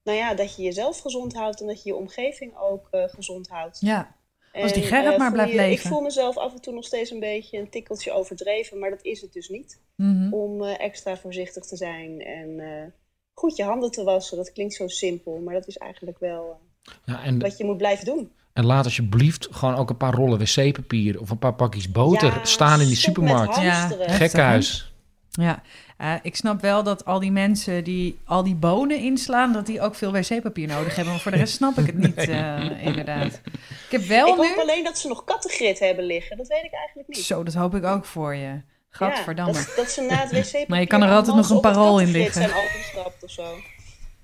[0.04, 3.48] nou ja, dat je jezelf gezond houdt en dat je je omgeving ook eh, gezond
[3.48, 3.78] houdt.
[3.82, 4.16] ja.
[4.54, 5.74] Als die En, Gerrit eh, maar blijft je- leven.
[5.74, 9.04] Ik voel mezelf af en toe nog steeds een beetje een tikkeltje overdreven, maar dat
[9.04, 9.82] is het dus niet.
[9.96, 10.34] Mhm.
[10.34, 12.86] Om eh, extra voorzichtig te zijn en eh,
[13.34, 14.38] goed je handen te wassen.
[14.38, 17.78] Dat klinkt zo simpel, maar dat is eigenlijk wel eh, Ja, en, wat je moet
[17.78, 18.32] blijven doen.
[18.56, 22.46] En laat alsjeblieft gewoon ook een paar rollen wc-papier of een paar pakjes boter Ja,
[22.46, 23.62] staan in die supermarkt.
[23.62, 23.92] Ja.
[24.08, 24.94] Gekkenhuis.
[25.30, 25.62] Ja,
[25.98, 29.82] eh, ik snap wel dat al die mensen die al die bonen inslaan, dat die
[29.82, 31.14] ook veel wc-papier nodig hebben.
[31.14, 33.42] Maar voor de rest snap ik het niet, eh, inderdaad.
[33.86, 34.48] Ik heb wel ik nu...
[34.48, 36.38] hoop alleen dat ze nog kattengrit hebben liggen.
[36.38, 37.26] Dat weet ik eigenlijk niet.
[37.26, 38.62] Zo, dat hoop ik ook voor je.
[38.90, 39.54] Gadverdamme.
[39.54, 42.00] Ja, dat, dat ze na het wc Maar je kan er altijd nog een parool
[42.00, 42.34] in liggen.
[42.34, 43.46] zijn overgestapt of zo.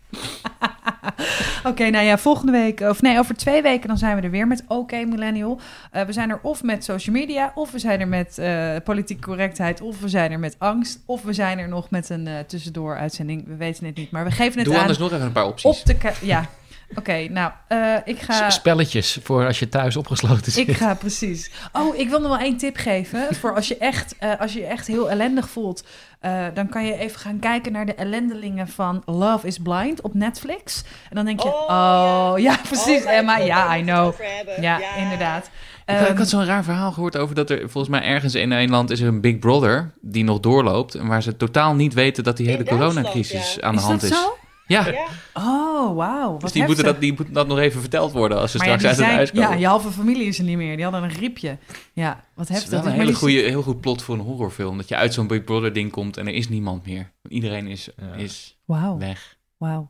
[1.69, 4.47] Oké, nou ja, volgende week, of nee, over twee weken dan zijn we er weer
[4.47, 5.59] met OK Millennial.
[5.91, 9.21] Eh, we zijn er of met social media, of we zijn er met eh politieke
[9.21, 12.39] correctheid, of we zijn er met angst, of we zijn er nog met een eh,
[12.39, 13.47] tussendoor uitzending.
[13.47, 15.47] We weten het niet, maar we geven het Doe aan anders nog even een paar
[15.47, 15.79] opties.
[15.79, 16.11] op de...
[16.21, 16.49] Ja,
[16.95, 18.49] oké, nou, eh, ik ga...
[18.49, 20.67] Spelletjes voor als je thuis opgesloten zit.
[20.67, 21.51] Ik ga precies.
[21.71, 23.35] Oh, ik wil nog wel één tip geven.
[23.35, 25.83] Voor als je echt, eh, als je je echt heel ellendig voelt.
[26.19, 30.13] eh, dan kan je even gaan kijken naar de ellendelingen van Love is Blind op
[30.13, 30.83] Netflix.
[31.09, 32.51] En dan denk je, oh, Oh, ja.
[32.51, 32.57] ja.
[32.69, 33.37] precies Oh, Emma.
[33.37, 34.05] Ja, I know.
[34.07, 34.61] over hebben.
[34.61, 35.45] Ja, inderdaad.
[35.85, 38.35] Ik had, ik Ehm, had zo'n raar verhaal gehoord over dat er volgens mij ergens
[38.35, 40.95] in een land is er een Big Brother die nog doorloopt.
[40.95, 44.09] En waar ze totaal niet weten dat die hele coronacrisis aan de is hand dat
[44.11, 44.17] is.
[44.17, 44.37] zo?
[44.71, 46.37] Ja, Ja, Oh, wauw.
[46.37, 48.83] dus die moeten, dat, die moeten dat nog even verteld worden als ze maar straks
[48.85, 49.49] uit het zijn- huis komen.
[49.49, 50.75] ja, je halve familie is er niet meer.
[50.75, 51.57] Die hadden een griepje.
[51.93, 52.81] Ja, wat Het is heftig.
[52.83, 54.77] wel een hele goede, heel goed plot voor een horrorfilm.
[54.77, 57.11] Dat je uit zo'n Big Brother ding komt en er is niemand meer.
[57.27, 58.13] Iedereen is, Ja.
[58.13, 58.57] is
[58.97, 59.37] weg.
[59.57, 59.89] Wauw.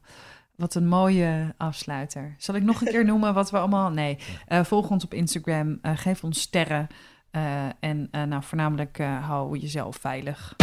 [0.56, 2.36] Wat een mooie afsluiter.
[2.38, 3.90] Zal ik nog een keer noemen wat we allemaal...
[3.90, 5.78] Nee, Eh, volg ons op Instagram.
[5.82, 6.88] eh, geef ons sterren.
[7.32, 7.42] eh,
[7.80, 10.56] en eh, nou, voornamelijk eh, hou jezelf veilig.